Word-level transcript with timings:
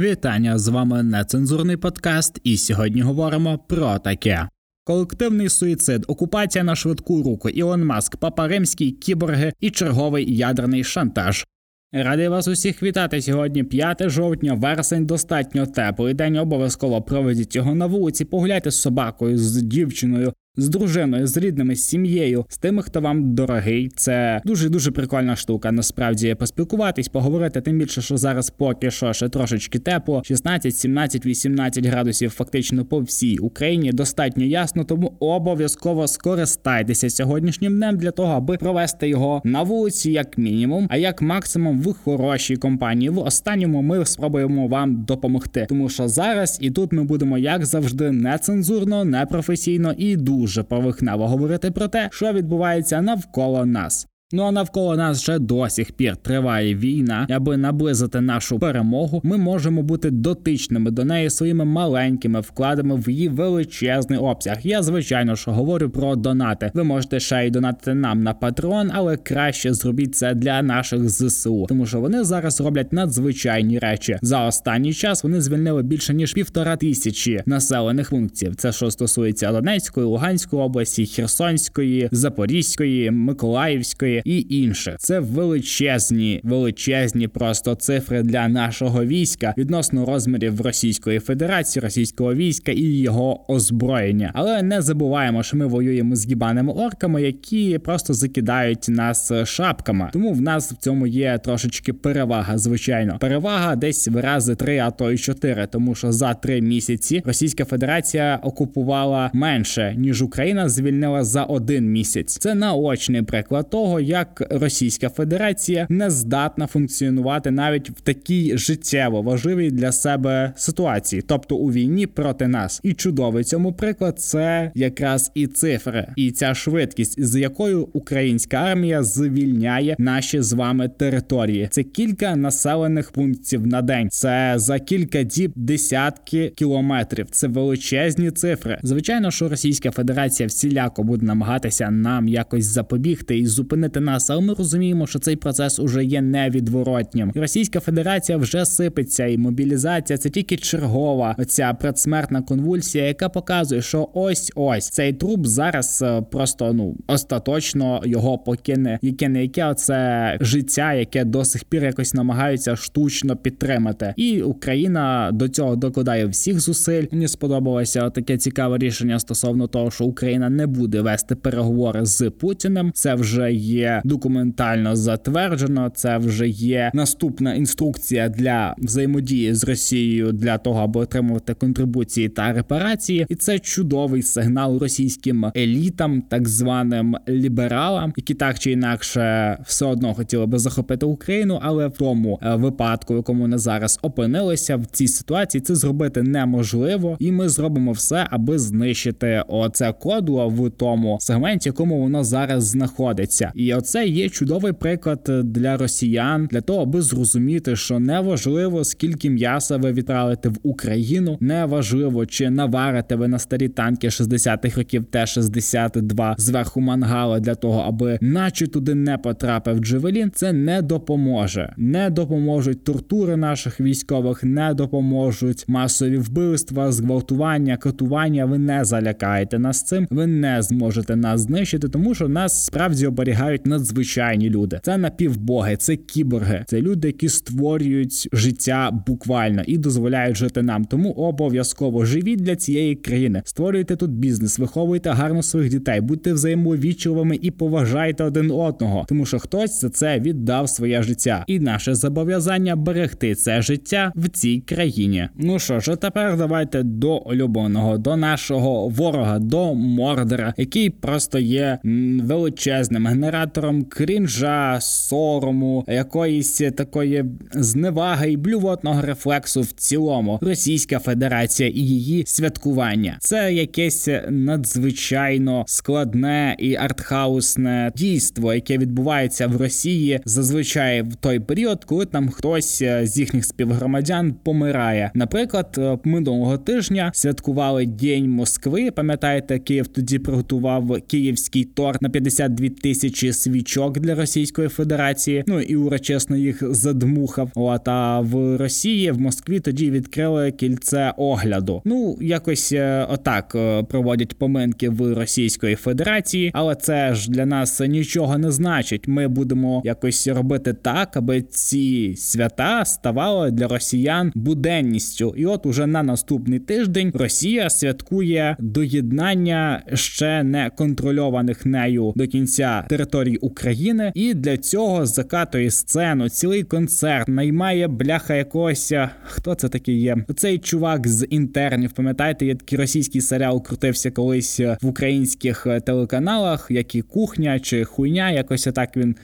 Вітання 0.00 0.58
з 0.58 0.68
вами 0.68 1.02
нецензурний 1.02 1.76
подкаст, 1.76 2.40
і 2.44 2.56
сьогодні 2.56 3.00
говоримо 3.00 3.58
про 3.58 3.98
таке. 3.98 4.48
Колективний 4.84 5.48
суїцид, 5.48 6.04
окупація 6.08 6.64
на 6.64 6.76
швидку 6.76 7.22
руку, 7.22 7.48
Ілон 7.48 7.84
Маск, 7.84 8.16
Папа 8.16 8.48
Римський, 8.48 8.90
кіборги 8.90 9.52
і 9.60 9.70
черговий 9.70 10.36
ядерний 10.36 10.84
шантаж. 10.84 11.46
Радий 11.92 12.28
вас 12.28 12.48
усіх 12.48 12.82
вітати 12.82 13.22
сьогодні, 13.22 13.64
5 13.64 14.08
жовтня, 14.08 14.54
вересень 14.54 15.06
достатньо 15.06 15.66
теплий 15.66 16.14
день. 16.14 16.36
Обов'язково 16.36 17.02
проведіть 17.02 17.56
його 17.56 17.74
на 17.74 17.86
вулиці, 17.86 18.24
погуляйте 18.24 18.70
з 18.70 18.80
собакою, 18.80 19.38
з 19.38 19.62
дівчиною, 19.62 20.32
з 20.56 20.68
дружиною, 20.68 21.26
з 21.26 21.36
рідними, 21.36 21.76
з 21.76 21.84
сім'єю, 21.84 22.46
з 22.48 22.58
тими, 22.58 22.82
хто 22.82 23.00
вам 23.00 23.34
дорогий. 23.34 23.88
Це 23.96 24.40
дуже 24.44 24.68
дуже 24.68 24.90
прикольна 24.90 25.36
штука. 25.36 25.72
Насправді 25.72 26.34
поспілкуватись, 26.34 27.08
поговорити. 27.08 27.60
Тим 27.60 27.78
більше, 27.78 28.02
що 28.02 28.16
зараз 28.16 28.50
поки 28.50 28.90
що 28.90 29.12
ще 29.12 29.28
трошечки 29.28 29.78
тепло, 29.78 30.22
16, 30.24 30.76
17, 30.76 31.26
18 31.26 31.86
градусів, 31.86 32.30
фактично 32.30 32.84
по 32.84 33.00
всій 33.00 33.38
Україні. 33.38 33.92
Достатньо 33.92 34.44
ясно, 34.44 34.84
тому 34.84 35.16
обов'язково 35.20 36.08
скористайтеся 36.08 37.10
сьогоднішнім 37.10 37.76
днем 37.76 37.96
для 37.96 38.10
того, 38.10 38.32
аби 38.32 38.56
провести 38.56 39.08
його 39.08 39.42
на 39.44 39.62
вулиці, 39.62 40.12
як 40.12 40.38
мінімум, 40.38 40.86
а 40.90 40.96
як 40.96 41.22
максимум 41.22 41.80
в 41.80 41.94
хорошій 41.94 42.56
компанії. 42.56 43.10
В 43.10 43.18
останньому 43.18 43.82
ми 43.82 44.06
спробуємо 44.06 44.68
вам 44.68 45.04
допомогти, 45.04 45.66
тому 45.68 45.88
що 45.88 46.08
зараз 46.08 46.58
і 46.60 46.70
тут 46.70 46.92
ми 46.92 47.04
будемо 47.04 47.38
як 47.38 47.66
завжди 47.66 48.10
нецензурно, 48.10 49.04
непрофесійно 49.04 49.94
і 49.96 50.16
дуже 50.16 50.39
дуже 50.40 50.62
поверхнево 50.62 51.28
говорити 51.28 51.70
про 51.70 51.88
те, 51.88 52.08
що 52.12 52.32
відбувається 52.32 53.02
навколо 53.02 53.66
нас. 53.66 54.06
Ну 54.32 54.42
а 54.42 54.52
навколо 54.52 54.96
нас 54.96 55.22
ще 55.22 55.38
до 55.38 55.68
сих 55.68 55.92
пір 55.92 56.16
триває 56.16 56.74
війна. 56.74 57.26
Аби 57.30 57.56
наблизити 57.56 58.20
нашу 58.20 58.58
перемогу, 58.58 59.20
ми 59.24 59.36
можемо 59.36 59.82
бути 59.82 60.10
дотичними 60.10 60.90
до 60.90 61.04
неї 61.04 61.30
своїми 61.30 61.64
маленькими 61.64 62.40
вкладами 62.40 62.96
в 62.96 63.10
її 63.10 63.28
величезний 63.28 64.18
обсяг. 64.18 64.56
Я 64.62 64.82
звичайно 64.82 65.34
ж 65.34 65.50
говорю 65.50 65.90
про 65.90 66.16
донати. 66.16 66.70
Ви 66.74 66.84
можете 66.84 67.20
ще 67.20 67.46
й 67.46 67.50
донатити 67.50 67.94
нам 67.94 68.22
на 68.22 68.34
патрон, 68.34 68.90
але 68.94 69.16
краще 69.16 69.74
зробіть 69.74 70.14
це 70.14 70.34
для 70.34 70.62
наших 70.62 71.08
зсу, 71.08 71.66
тому 71.68 71.86
що 71.86 72.00
вони 72.00 72.24
зараз 72.24 72.60
роблять 72.60 72.92
надзвичайні 72.92 73.78
речі. 73.78 74.18
За 74.22 74.46
останній 74.46 74.94
час 74.94 75.24
вони 75.24 75.40
звільнили 75.40 75.82
більше 75.82 76.14
ніж 76.14 76.32
півтора 76.32 76.76
тисячі 76.76 77.42
населених 77.46 78.10
пунктів. 78.10 78.56
Це 78.56 78.72
що 78.72 78.90
стосується 78.90 79.52
Донецької, 79.52 80.06
Луганської 80.06 80.62
області, 80.62 81.06
Херсонської, 81.06 82.08
Запорізької, 82.12 83.10
Миколаївської 83.10 84.19
і 84.24 84.46
інше. 84.50 84.96
Це 84.98 85.20
величезні, 85.20 86.40
величезні 86.44 87.28
просто 87.28 87.74
цифри 87.74 88.22
для 88.22 88.48
нашого 88.48 89.04
війська 89.04 89.54
відносно 89.58 90.06
розмірів 90.06 90.60
Російської 90.60 91.18
Федерації, 91.18 91.82
російського 91.82 92.34
війська 92.34 92.72
і 92.72 92.82
його 92.82 93.52
озброєння. 93.52 94.30
Але 94.34 94.62
не 94.62 94.82
забуваємо, 94.82 95.42
що 95.42 95.56
ми 95.56 95.66
воюємо 95.66 96.16
з 96.16 96.26
гібаними 96.26 96.72
орками, 96.72 97.22
які 97.22 97.78
просто 97.78 98.14
закидають 98.14 98.88
нас 98.88 99.32
шапками. 99.44 100.10
Тому 100.12 100.32
в 100.32 100.40
нас 100.40 100.72
в 100.72 100.76
цьому 100.76 101.06
є 101.06 101.38
трошечки 101.44 101.92
перевага. 101.92 102.58
Звичайно, 102.58 103.16
перевага 103.20 103.76
десь 103.76 104.08
в 104.08 104.20
рази 104.20 104.54
три, 104.54 104.78
а 104.78 104.90
то 104.90 105.10
й 105.10 105.18
чотири, 105.18 105.66
тому 105.66 105.94
що 105.94 106.12
за 106.12 106.34
три 106.34 106.60
місяці 106.60 107.22
Російська 107.24 107.64
Федерація 107.64 108.40
окупувала 108.42 109.30
менше 109.32 109.94
ніж 109.96 110.22
Україна 110.22 110.68
звільнила 110.68 111.24
за 111.24 111.44
один 111.44 111.92
місяць. 111.92 112.38
Це 112.38 112.54
наочний 112.54 113.22
приклад 113.22 113.70
того, 113.70 114.00
як 114.10 114.42
Російська 114.50 115.08
Федерація 115.08 115.86
не 115.88 116.10
здатна 116.10 116.66
функціонувати 116.66 117.50
навіть 117.50 117.90
в 117.90 118.00
такій 118.00 118.58
життєво 118.58 119.22
важливій 119.22 119.70
для 119.70 119.92
себе 119.92 120.52
ситуації, 120.56 121.22
тобто 121.26 121.56
у 121.56 121.72
війні 121.72 122.06
проти 122.06 122.48
нас. 122.48 122.80
І 122.82 122.92
чудовий 122.92 123.44
цьому 123.44 123.72
приклад 123.72 124.20
це 124.20 124.72
якраз 124.74 125.30
і 125.34 125.46
цифри, 125.46 126.06
і 126.16 126.30
ця 126.30 126.54
швидкість, 126.54 127.24
з 127.24 127.40
якою 127.40 127.88
українська 127.92 128.56
армія 128.56 129.02
звільняє 129.02 129.96
наші 129.98 130.42
з 130.42 130.52
вами 130.52 130.88
території. 130.88 131.68
Це 131.70 131.82
кілька 131.82 132.36
населених 132.36 133.10
пунктів 133.10 133.66
на 133.66 133.82
день. 133.82 134.08
Це 134.10 134.54
за 134.56 134.78
кілька 134.78 135.22
діб 135.22 135.52
десятки 135.56 136.52
кілометрів. 136.56 137.26
Це 137.30 137.48
величезні 137.48 138.30
цифри. 138.30 138.78
Звичайно, 138.82 139.30
що 139.30 139.48
Російська 139.48 139.90
Федерація 139.90 140.46
всіляко 140.46 141.02
буде 141.02 141.26
намагатися 141.26 141.90
нам 141.90 142.28
якось 142.28 142.64
запобігти 142.64 143.38
і 143.38 143.46
зупинити 143.46 143.99
проти 144.00 144.12
нас, 144.12 144.30
але 144.30 144.40
ми 144.40 144.54
розуміємо, 144.54 145.06
що 145.06 145.18
цей 145.18 145.36
процес 145.36 145.78
уже 145.78 146.04
є 146.04 146.20
невідворотнім. 146.20 147.32
Російська 147.34 147.80
Федерація 147.80 148.38
вже 148.38 148.64
сипеться, 148.64 149.26
і 149.26 149.38
мобілізація 149.38 150.18
це 150.18 150.30
тільки 150.30 150.56
чергова 150.56 151.36
оця 151.38 151.74
предсмертна 151.74 152.42
конвульсія, 152.42 153.06
яка 153.06 153.28
показує, 153.28 153.82
що 153.82 154.08
ось 154.14 154.52
ось 154.54 154.88
цей 154.88 155.12
труп 155.12 155.46
зараз 155.46 156.02
е, 156.02 156.22
просто 156.30 156.72
ну 156.72 156.96
остаточно 157.06 158.02
його 158.04 158.38
покине, 158.38 158.98
яке 159.02 159.28
не 159.28 159.42
яке 159.42 159.66
оце 159.66 160.38
життя, 160.40 160.92
яке 160.92 161.24
до 161.24 161.44
сих 161.44 161.64
пір 161.64 161.84
якось 161.84 162.14
намагаються 162.14 162.76
штучно 162.76 163.36
підтримати. 163.36 164.14
І 164.16 164.42
Україна 164.42 165.30
до 165.32 165.48
цього 165.48 165.76
докладає 165.76 166.26
всіх 166.26 166.60
зусиль. 166.60 167.06
Мені 167.12 167.28
сподобалося 167.28 168.10
таке 168.10 168.36
цікаве 168.36 168.78
рішення 168.78 169.18
стосовно 169.18 169.66
того, 169.66 169.90
що 169.90 170.04
Україна 170.04 170.50
не 170.50 170.66
буде 170.66 171.00
вести 171.00 171.34
переговори 171.34 172.06
з 172.06 172.30
Путіним. 172.30 172.92
Це 172.94 173.14
вже 173.14 173.52
є 173.52 173.89
документально 174.04 174.96
затверджено. 174.96 175.90
Це 175.94 176.18
вже 176.18 176.48
є 176.48 176.90
наступна 176.94 177.54
інструкція 177.54 178.28
для 178.28 178.74
взаємодії 178.78 179.54
з 179.54 179.64
Росією 179.64 180.32
для 180.32 180.58
того, 180.58 180.80
аби 180.80 181.00
отримувати 181.00 181.54
контрибуції 181.54 182.28
та 182.28 182.52
репарації, 182.52 183.26
і 183.28 183.34
це 183.34 183.58
чудовий 183.58 184.22
сигнал 184.22 184.78
російським 184.78 185.46
елітам, 185.56 186.22
так 186.22 186.48
званим 186.48 187.16
лібералам, 187.28 188.12
які 188.16 188.34
так 188.34 188.58
чи 188.58 188.72
інакше 188.72 189.56
все 189.66 189.86
одно 189.86 190.14
хотіли 190.14 190.46
би 190.46 190.58
захопити 190.58 191.06
Україну, 191.06 191.58
але 191.62 191.86
в 191.88 191.96
тому 191.96 192.38
е, 192.42 192.54
випадку, 192.54 193.14
в 193.14 193.16
якому 193.16 193.42
вони 193.42 193.58
зараз 193.58 193.98
опинилися 194.02 194.76
в 194.76 194.86
цій 194.86 195.08
ситуації, 195.08 195.60
це 195.60 195.74
зробити 195.74 196.22
неможливо, 196.22 197.16
і 197.18 197.32
ми 197.32 197.48
зробимо 197.48 197.92
все, 197.92 198.26
аби 198.30 198.58
знищити 198.58 199.42
оце 199.48 199.92
кодло 199.92 200.48
в 200.48 200.70
тому 200.70 201.18
сегменті, 201.20 201.68
якому 201.68 202.00
воно 202.00 202.24
зараз 202.24 202.64
знаходиться, 202.64 203.52
і 203.54 203.74
оце 203.80 204.06
є 204.06 204.28
чудовий 204.28 204.72
приклад 204.72 205.30
для 205.44 205.76
росіян 205.76 206.48
для 206.50 206.60
того, 206.60 206.82
аби 206.82 207.02
зрозуміти, 207.02 207.76
що 207.76 207.98
неважливо 207.98 208.84
скільки 208.84 209.30
м'яса 209.30 209.76
ви 209.76 209.92
відправите 209.92 210.48
в 210.48 210.56
Україну, 210.62 211.38
неважливо 211.40 212.26
чи 212.26 212.50
наварите 212.50 213.16
ви 213.16 213.28
на 213.28 213.38
старі 213.38 213.68
танки 213.68 214.08
60-х 214.08 214.76
років 214.76 215.04
Т-62 215.04 216.34
зверху 216.38 216.80
мангала 216.80 217.40
для 217.40 217.54
того, 217.54 217.80
аби 217.80 218.18
наче 218.20 218.66
туди 218.66 218.94
не 218.94 219.18
потрапив 219.18 219.78
Джевелін. 219.78 220.30
Це 220.34 220.52
не 220.52 220.82
допоможе, 220.82 221.74
не 221.76 222.10
допоможуть 222.10 222.84
тортури 222.84 223.36
наших 223.36 223.80
військових, 223.80 224.44
не 224.44 224.74
допоможуть 224.74 225.64
масові 225.68 226.18
вбивства, 226.18 226.92
зґвалтування, 226.92 227.76
катування. 227.76 228.44
Ви 228.44 228.58
не 228.58 228.84
залякаєте 228.84 229.58
нас 229.58 229.82
цим, 229.82 230.06
ви 230.10 230.26
не 230.26 230.62
зможете 230.62 231.16
нас 231.16 231.40
знищити, 231.40 231.88
тому 231.88 232.14
що 232.14 232.28
нас 232.28 232.64
справді 232.64 233.06
оберігають 233.06 233.59
надзвичайні 233.66 234.50
люди. 234.50 234.80
Це 234.82 234.98
напівбоги, 234.98 235.76
це 235.76 235.96
кіборги, 235.96 236.64
це 236.66 236.80
люди, 236.80 237.08
які 237.08 237.28
створюють 237.28 238.28
життя 238.32 239.02
буквально 239.06 239.62
і 239.66 239.78
дозволяють 239.78 240.36
жити 240.36 240.62
нам. 240.62 240.84
Тому 240.84 241.10
обов'язково 241.10 242.04
живіть 242.04 242.40
для 242.40 242.56
цієї 242.56 242.94
країни, 242.94 243.42
створюйте 243.44 243.96
тут 243.96 244.10
бізнес, 244.10 244.58
виховуйте 244.58 245.10
гарно 245.10 245.42
своїх 245.42 245.70
дітей, 245.70 246.00
будьте 246.00 246.32
взаємовічливими 246.32 247.38
і 247.42 247.50
поважайте 247.50 248.24
один 248.24 248.50
одного, 248.50 249.04
тому 249.08 249.26
що 249.26 249.38
хтось 249.38 249.80
за 249.80 249.90
це 249.90 250.20
віддав 250.20 250.68
своє 250.68 251.02
життя, 251.02 251.44
і 251.46 251.60
наше 251.60 251.94
зобов'язання 251.94 252.76
берегти 252.76 253.34
це 253.34 253.62
життя 253.62 254.12
в 254.16 254.28
цій 254.28 254.60
країні. 254.60 255.28
Ну 255.38 255.58
що 255.58 255.80
ж, 255.80 255.92
а 255.92 255.96
тепер 255.96 256.36
давайте 256.36 256.82
до 256.82 257.16
улюбленого, 257.16 257.98
до 257.98 258.16
нашого 258.16 258.88
ворога, 258.88 259.38
до 259.38 259.74
Мордера, 259.74 260.54
який 260.56 260.90
просто 260.90 261.38
є 261.38 261.78
величезним 262.22 263.06
генератором 263.06 263.49
фактором 263.50 263.84
крінжа, 263.84 264.78
сорому, 264.80 265.84
якоїсь 265.88 266.62
такої 266.76 267.24
зневаги 267.52 268.32
і 268.32 268.36
блювотного 268.36 269.02
рефлексу 269.02 269.60
в 269.60 269.72
цілому 269.72 270.38
Російська 270.42 270.98
Федерація 270.98 271.68
і 271.68 271.80
її 271.80 272.24
святкування. 272.26 273.16
Це 273.20 273.52
якесь 273.52 274.08
надзвичайно 274.28 275.64
складне 275.66 276.56
і 276.58 276.76
артхаусне 276.76 277.92
дійство, 277.96 278.54
яке 278.54 278.78
відбувається 278.78 279.46
в 279.46 279.56
Росії 279.56 280.20
зазвичай 280.24 281.02
в 281.02 281.14
той 281.14 281.40
період, 281.40 281.84
коли 281.84 282.06
там 282.06 282.28
хтось 282.28 282.82
з 283.02 283.18
їхніх 283.18 283.44
співгромадян 283.44 284.34
помирає. 284.44 285.10
Наприклад, 285.14 286.00
минулого 286.04 286.58
тижня 286.58 287.10
святкували 287.14 287.86
День 287.86 288.30
Москви. 288.30 288.90
Пам'ятаєте, 288.90 289.58
Київ 289.58 289.86
тоді 289.86 290.18
приготував 290.18 290.98
київський 291.06 291.64
торт 291.64 292.02
на 292.02 292.08
52 292.08 292.68
тисячі 292.82 293.32
свічок 293.40 293.98
для 293.98 294.14
Російської 294.14 294.68
Федерації. 294.68 295.44
Ну 295.46 295.60
і 295.60 295.76
урочисно 295.76 296.36
їх 296.36 296.74
задмухав. 296.74 297.50
От 297.54 297.88
а 297.88 298.20
в 298.20 298.56
Росії 298.56 299.10
в 299.10 299.20
Москві 299.20 299.60
тоді 299.60 299.90
відкрили 299.90 300.52
кільце 300.52 301.14
огляду. 301.16 301.82
Ну 301.84 302.18
якось 302.20 302.72
е, 302.72 303.06
отак 303.10 303.52
е, 303.54 303.82
проводять 303.82 304.38
поминки 304.38 304.88
в 304.88 305.14
Російської 305.14 305.74
Федерації, 305.74 306.50
але 306.54 306.74
це 306.74 307.14
ж 307.14 307.30
для 307.30 307.46
нас 307.46 307.80
нічого 307.80 308.38
не 308.38 308.50
значить. 308.50 309.08
Ми 309.08 309.28
будемо 309.28 309.82
якось 309.84 310.28
робити 310.28 310.72
так, 310.72 311.16
аби 311.16 311.42
ці 311.42 312.14
свята 312.16 312.84
ставали 312.84 313.50
для 313.50 313.68
росіян 313.68 314.32
буденністю. 314.34 315.34
І 315.36 315.46
от 315.46 315.66
уже 315.66 315.86
на 315.86 316.02
наступний 316.02 316.58
тиждень 316.58 317.12
Росія 317.14 317.70
святкує 317.70 318.56
доєднання 318.58 319.82
ще 319.94 320.42
не 320.42 320.70
контрольованих 320.70 321.66
нею 321.66 322.12
до 322.16 322.26
кінця 322.26 322.84
територій 323.30 323.36
України, 323.36 324.12
і 324.14 324.34
для 324.34 324.56
цього 324.56 325.06
закатує 325.06 325.70
сцену 325.70 326.28
цілий 326.28 326.62
концерт, 326.62 327.28
наймає 327.28 327.88
бляха 327.88 328.34
якогось. 328.34 328.92
Хто 329.24 329.54
це 329.54 329.68
такий 329.68 330.00
є? 330.00 330.16
Цей 330.36 330.58
чувак 330.58 331.08
з 331.08 331.26
інтернів. 331.30 331.92
Пам'ятаєте, 331.92 332.46
є 332.46 332.54
такий 332.54 332.78
російський 332.78 333.20
серіал 333.20 333.62
крутився 333.62 334.10
колись 334.10 334.60
в 334.60 334.86
українських 334.86 335.66
телеканалах, 335.86 336.66
як 336.70 336.94
і 336.94 337.02
кухня 337.02 337.60
чи 337.60 337.84
хуйня, 337.84 338.30
якось 338.30 338.68
так 338.74 338.96
він 338.96 339.16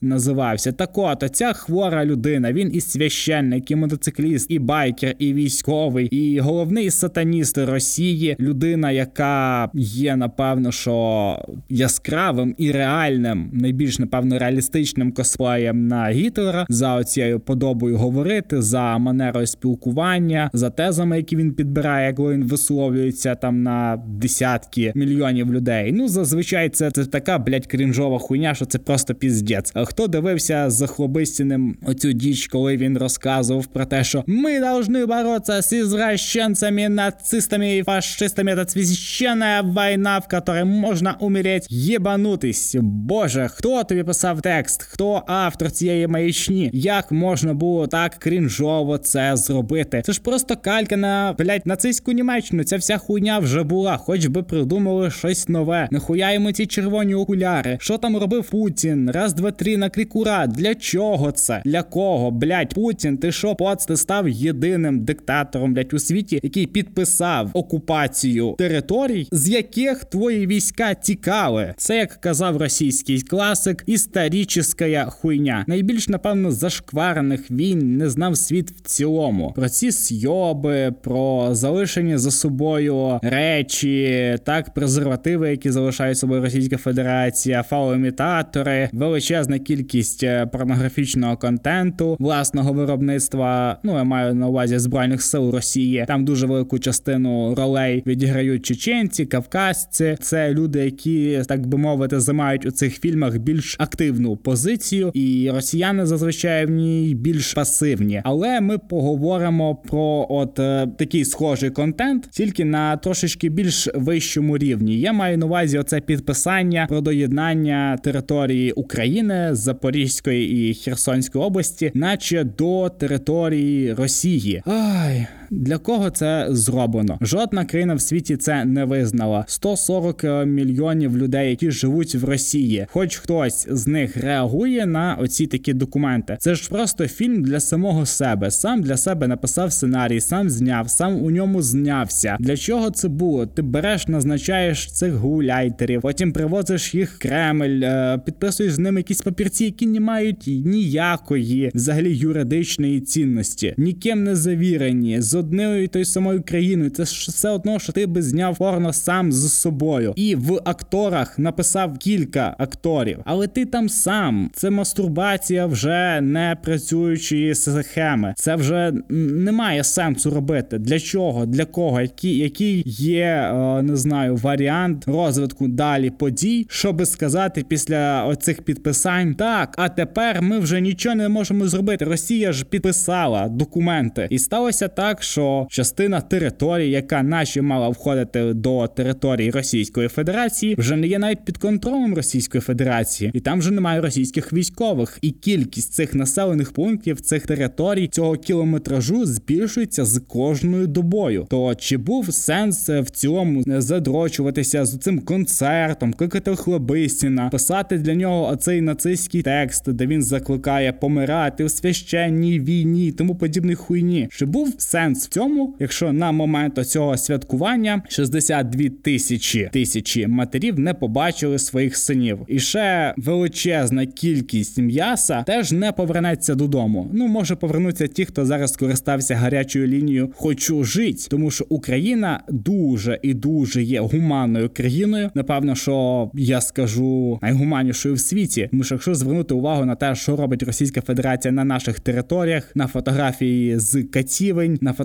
називався. 0.00 0.72
Так 0.72 0.98
от, 0.98 1.24
ця 1.32 1.52
хвора 1.52 2.04
людина, 2.04 2.52
він 2.52 2.70
і 2.74 2.80
священник, 2.80 3.70
і 3.70 3.76
мотоцикліст, 3.76 4.50
і 4.50 4.58
байкер, 4.58 5.14
і 5.18 5.32
військовий, 5.32 6.06
і 6.06 6.40
головний 6.40 6.90
сатаніст 6.90 7.58
Росії, 7.58 8.36
людина, 8.40 8.90
яка 8.90 9.70
є, 9.74 10.16
напевно, 10.16 10.72
що 10.72 11.38
яскравим 11.68 12.54
і 12.58 12.72
реальним, 12.72 13.50
найбільш 13.54 13.98
напевно 13.98 14.38
реалістичним 14.38 15.12
косплеєм 15.12 15.88
на 15.88 16.10
Гітлера, 16.10 16.66
за 16.68 16.94
оцією 16.94 17.40
подобою 17.40 17.96
говорити, 17.96 18.62
за 18.62 18.98
манерою 18.98 19.46
спілкування, 19.46 20.50
за 20.52 20.70
тезами, 20.70 21.16
які 21.16 21.36
він 21.36 21.52
підбирає, 21.52 22.12
коли 22.12 22.34
він 22.34 22.44
висловлюється 22.44 23.34
там 23.34 23.62
на 23.62 24.02
десятки 24.08 24.92
мільйонів 24.94 25.52
людей. 25.52 25.92
Ну 25.92 26.08
зазвичай 26.08 26.68
це, 26.68 26.90
це 26.90 27.04
така 27.04 27.38
блядь, 27.38 27.66
крінжова 27.66 28.18
хуйня, 28.18 28.54
що 28.54 28.64
це 28.64 28.78
просто 28.78 29.14
піздець. 29.14 29.72
Хто 29.84 30.06
дивився 30.06 30.70
з 30.70 30.86
Хлобистіним 30.86 31.76
оцю 31.86 32.12
діч, 32.12 32.46
коли 32.46 32.76
він 32.76 32.98
розказував 32.98 33.66
про 33.66 33.84
те, 33.84 34.04
що 34.04 34.24
ми 34.26 34.60
повинні 34.60 35.06
боротися 35.06 35.62
з 35.62 35.72
извращенцями, 35.72 36.88
нацистами 36.88 37.76
і 37.76 37.82
фашистами. 37.82 38.64
Це 38.64 38.84
священна 38.84 39.62
війна, 39.62 40.18
в 40.18 40.26
якій 40.32 40.64
можна 40.64 41.16
умереть, 41.20 41.66
єбанутись. 41.70 42.76
Боже, 42.80 43.43
хто 43.48 43.84
тобі 43.84 44.02
писав 44.02 44.40
текст? 44.40 44.82
Хто 44.82 45.22
автор 45.26 45.70
цієї 45.70 46.06
маячні? 46.06 46.70
Як 46.72 47.12
можна 47.12 47.54
було 47.54 47.86
так 47.86 48.14
крінжово 48.14 48.98
це 48.98 49.36
зробити? 49.36 50.02
Це 50.06 50.12
ж 50.12 50.20
просто 50.22 50.56
калька 50.56 50.96
на 50.96 51.34
блядь, 51.38 51.66
нацистську 51.66 52.12
Німеччину. 52.12 52.64
Ця 52.64 52.76
вся 52.76 52.98
хуйня 52.98 53.38
вже 53.38 53.62
була, 53.62 53.96
хоч 53.96 54.26
би 54.26 54.42
придумали 54.42 55.10
щось 55.10 55.48
нове. 55.48 55.88
Нахуя 55.90 56.32
йому 56.32 56.52
ці 56.52 56.66
червоні 56.66 57.14
окуляри? 57.14 57.78
Що 57.80 57.98
там 57.98 58.16
робив 58.16 58.50
Путін? 58.50 59.10
Раз, 59.10 59.34
два, 59.34 59.50
три 59.50 59.76
на 59.76 59.90
крікура. 59.90 60.46
Для 60.46 60.74
чого 60.74 61.32
це? 61.32 61.62
Для 61.64 61.82
кого? 61.82 62.30
Блять, 62.30 62.74
Путін, 62.74 63.18
ти 63.18 63.32
що, 63.32 63.54
поц, 63.54 63.86
ти 63.86 63.96
став 63.96 64.28
єдиним 64.28 65.04
диктатором 65.04 65.74
блять 65.74 65.94
у 65.94 65.98
світі, 65.98 66.40
який 66.42 66.66
підписав 66.66 67.50
окупацію 67.52 68.54
територій, 68.58 69.28
з 69.32 69.48
яких 69.48 70.04
твої 70.04 70.46
війська 70.46 70.94
тікали. 70.94 71.74
Це 71.76 71.96
як 71.96 72.10
казав 72.20 72.56
російський 72.56 73.20
класик, 73.34 73.84
історична 73.86 75.04
хуйня. 75.04 75.64
Найбільш 75.68 76.08
напевно 76.08 76.50
зашкварених 76.50 77.50
війн 77.50 77.96
не 77.96 78.10
знав 78.10 78.36
світ 78.36 78.70
в 78.70 78.80
цілому. 78.80 79.52
Про 79.56 79.68
ці 79.68 79.92
сйоби, 79.92 80.94
про 81.02 81.48
залишені 81.54 82.16
за 82.16 82.30
собою 82.30 83.18
речі, 83.22 84.36
так 84.44 84.74
презервативи, 84.74 85.50
які 85.50 85.70
залишають 85.70 86.18
собою 86.18 86.42
Російська 86.42 86.76
Федерація, 86.76 87.62
фалоімітатори, 87.62 88.88
величезна 88.92 89.58
кількість 89.58 90.22
е, 90.22 90.46
порнографічного 90.46 91.36
контенту 91.36 92.16
власного 92.20 92.72
виробництва. 92.72 93.78
Ну 93.82 93.96
я 93.96 94.04
маю 94.04 94.34
на 94.34 94.48
увазі 94.48 94.78
збройних 94.78 95.22
сил 95.22 95.50
Росії. 95.50 96.04
Там 96.08 96.24
дуже 96.24 96.46
велику 96.46 96.78
частину 96.78 97.54
ролей 97.54 98.02
відіграють 98.06 98.66
чеченці, 98.66 99.26
кавказці. 99.26 100.16
Це 100.20 100.50
люди, 100.50 100.84
які 100.84 101.42
так 101.48 101.66
би 101.66 101.78
мовити, 101.78 102.20
займають 102.20 102.66
у 102.66 102.70
цих 102.70 103.00
фільмах 103.00 103.23
більш 103.30 103.76
активну 103.78 104.36
позицію, 104.36 105.10
і 105.14 105.50
росіяни 105.54 106.06
зазвичай 106.06 106.66
в 106.66 106.70
ній 106.70 107.14
більш 107.14 107.54
пасивні. 107.54 108.20
Але 108.24 108.60
ми 108.60 108.78
поговоримо 108.78 109.74
про 109.74 110.26
от 110.30 110.58
е, 110.58 110.88
такий 110.98 111.24
схожий 111.24 111.70
контент, 111.70 112.28
тільки 112.30 112.64
на 112.64 112.96
трошечки 112.96 113.48
більш 113.48 113.88
вищому 113.94 114.58
рівні. 114.58 115.00
Я 115.00 115.12
маю 115.12 115.38
на 115.38 115.46
увазі 115.46 115.78
оце 115.78 116.00
підписання 116.00 116.86
про 116.88 117.00
доєднання 117.00 117.98
території 118.04 118.72
України 118.72 119.48
Запорізької 119.52 120.70
і 120.70 120.74
Херсонської 120.74 121.44
області, 121.44 121.90
наче 121.94 122.44
до 122.44 122.88
території 122.88 123.94
Росії. 123.94 124.62
Ай, 124.66 125.26
для 125.54 125.78
кого 125.78 126.10
це 126.10 126.46
зроблено? 126.50 127.18
Жодна 127.20 127.64
країна 127.64 127.94
в 127.94 128.00
світі 128.00 128.36
це 128.36 128.64
не 128.64 128.84
визнала. 128.84 129.44
140 129.48 130.24
мільйонів 130.46 131.18
людей, 131.18 131.50
які 131.50 131.70
живуть 131.70 132.14
в 132.14 132.24
Росії, 132.24 132.86
хоч 132.90 133.16
хтось 133.16 133.66
з 133.70 133.86
них 133.86 134.16
реагує 134.16 134.86
на 134.86 135.16
оці 135.20 135.46
такі 135.46 135.72
документи. 135.72 136.36
Це 136.40 136.54
ж 136.54 136.68
просто 136.68 137.08
фільм 137.08 137.42
для 137.42 137.60
самого 137.60 138.06
себе. 138.06 138.50
Сам 138.50 138.82
для 138.82 138.96
себе 138.96 139.28
написав 139.28 139.72
сценарій, 139.72 140.20
сам 140.20 140.50
зняв, 140.50 140.90
сам 140.90 141.22
у 141.22 141.30
ньому 141.30 141.62
знявся. 141.62 142.36
Для 142.40 142.56
чого 142.56 142.90
це 142.90 143.08
було? 143.08 143.46
Ти 143.46 143.62
береш, 143.62 144.08
назначаєш 144.08 144.92
цих 144.92 145.14
гуляйтерів, 145.14 146.00
потім 146.00 146.32
привозиш 146.32 146.94
їх 146.94 147.12
в 147.12 147.18
Кремль, 147.18 147.84
е, 147.84 148.20
підписуєш 148.26 148.72
з 148.72 148.78
ними 148.78 149.00
якісь 149.00 149.20
папірці, 149.20 149.64
які 149.64 149.86
не 149.86 150.00
мають 150.00 150.46
ніякої 150.46 151.70
взагалі 151.74 152.16
юридичної 152.16 153.00
цінності, 153.00 153.74
ніким 153.76 154.24
не 154.24 154.36
завірені 154.36 155.20
з 155.20 155.34
однією 155.44 155.84
і 155.84 155.88
тою 155.88 156.04
самою 156.04 156.42
країною. 156.42 156.90
Це 156.90 157.04
ж 157.04 157.30
все 157.30 157.50
одно, 157.50 157.78
що 157.78 157.92
ти 157.92 158.06
би 158.06 158.22
зняв 158.22 158.58
порно 158.58 158.92
сам 158.92 159.32
з 159.32 159.52
собою, 159.52 160.12
і 160.16 160.34
в 160.34 160.60
акторах 160.64 161.38
написав 161.38 161.98
кілька 161.98 162.56
акторів, 162.58 163.18
але 163.24 163.46
ти 163.46 163.64
там 163.64 163.88
сам. 163.88 164.50
Це 164.54 164.70
мастурбація 164.70 165.66
вже 165.66 166.20
не 166.20 166.56
працюючої 166.62 167.54
схеми. 167.54 168.34
Це 168.36 168.56
вже 168.56 168.92
немає 169.08 169.84
сенсу 169.84 170.30
робити. 170.30 170.78
Для 170.78 171.00
чого? 171.00 171.46
Для 171.46 171.64
кого? 171.64 172.00
Який 172.00 172.36
який 172.38 172.82
є 172.86 173.24
е, 173.24 173.82
не 173.82 173.96
знаю 173.96 174.36
варіант 174.36 175.04
розвитку 175.06 175.68
далі 175.68 176.10
подій, 176.10 176.66
щоби 176.70 177.06
сказати 177.06 177.64
після 177.68 178.24
оцих 178.24 178.62
підписань, 178.62 179.34
так 179.34 179.74
а 179.78 179.88
тепер 179.88 180.42
ми 180.42 180.58
вже 180.58 180.80
нічого 180.80 181.14
не 181.14 181.28
можемо 181.28 181.68
зробити. 181.68 182.04
Росія 182.04 182.52
ж 182.52 182.64
підписала 182.64 183.48
документи, 183.48 184.26
і 184.30 184.38
сталося 184.38 184.88
так, 184.88 185.22
що 185.24 185.66
частина 185.70 186.20
території, 186.20 186.90
яка 186.90 187.22
наче 187.22 187.62
мала 187.62 187.88
входити 187.88 188.54
до 188.54 188.86
території 188.86 189.50
Російської 189.50 190.08
Федерації, 190.08 190.74
вже 190.78 190.96
не 190.96 191.06
є 191.06 191.18
навіть 191.18 191.44
під 191.44 191.58
контролем 191.58 192.14
Російської 192.14 192.62
Федерації, 192.62 193.30
і 193.34 193.40
там 193.40 193.58
вже 193.58 193.70
немає 193.70 194.00
російських 194.00 194.52
військових. 194.52 195.18
І 195.22 195.30
кількість 195.30 195.92
цих 195.92 196.14
населених 196.14 196.72
пунктів, 196.72 197.20
цих 197.20 197.46
територій, 197.46 198.08
цього 198.08 198.36
кілометражу 198.36 199.26
збільшується 199.26 200.04
з 200.04 200.18
кожною 200.18 200.86
добою. 200.86 201.46
То 201.50 201.74
чи 201.74 201.96
був 201.96 202.34
сенс 202.34 202.88
в 202.88 203.10
цілому 203.10 203.62
задрочуватися 203.66 204.84
з 204.84 204.98
цим 204.98 205.18
концертом, 205.18 206.12
кликати 206.12 206.56
Хлобистіна, 206.56 207.48
писати 207.48 207.98
для 207.98 208.14
нього 208.14 208.48
оцей 208.48 208.80
нацистський 208.80 209.42
текст, 209.42 209.92
де 209.92 210.06
він 210.06 210.22
закликає 210.22 210.92
помирати 210.92 211.64
у 211.64 211.68
священній 211.68 212.60
війні, 212.60 213.12
тому 213.12 213.34
подібної 213.34 213.74
хуйні? 213.74 214.28
Чи 214.32 214.46
був 214.46 214.74
сенс 214.78 215.13
в 215.18 215.28
цьому, 215.28 215.76
якщо 215.78 216.12
на 216.12 216.32
момент 216.32 216.86
цього 216.86 217.16
святкування 217.16 218.02
62 218.08 218.82
тисячі 219.02 219.70
тисячі 219.72 220.26
матерів 220.26 220.78
не 220.78 220.94
побачили 220.94 221.58
своїх 221.58 221.96
синів, 221.96 222.38
і 222.48 222.58
ще 222.58 223.14
величезна 223.16 224.06
кількість 224.06 224.78
м'яса 224.78 225.42
теж 225.42 225.72
не 225.72 225.92
повернеться 225.92 226.54
додому. 226.54 227.10
Ну 227.12 227.28
може 227.28 227.56
повернуться 227.56 228.06
ті, 228.06 228.24
хто 228.24 228.46
зараз 228.46 228.72
скористався 228.72 229.34
гарячою 229.34 229.86
лінією 229.86 230.30
Хочу 230.36 230.84
жить, 230.84 231.26
тому 231.30 231.50
що 231.50 231.66
Україна 231.68 232.40
дуже 232.48 233.18
і 233.22 233.34
дуже 233.34 233.82
є 233.82 234.00
гуманною 234.00 234.70
країною. 234.70 235.30
Напевно, 235.34 235.74
що 235.74 236.30
я 236.34 236.60
скажу 236.60 237.38
найгуманнішою 237.42 238.14
в 238.14 238.20
світі. 238.20 238.68
Тому 238.70 238.84
що 238.84 238.94
якщо 238.94 239.14
звернути 239.14 239.54
увагу 239.54 239.84
на 239.84 239.94
те, 239.94 240.14
що 240.14 240.36
робить 240.36 240.62
Російська 240.62 241.00
Федерація 241.00 241.52
на 241.52 241.64
наших 241.64 242.00
територіях, 242.00 242.70
на 242.74 242.86
фотографії 242.86 243.78
з 243.78 244.02
катівень, 244.02 244.78
на 244.80 244.92
фотографії, 244.92 245.03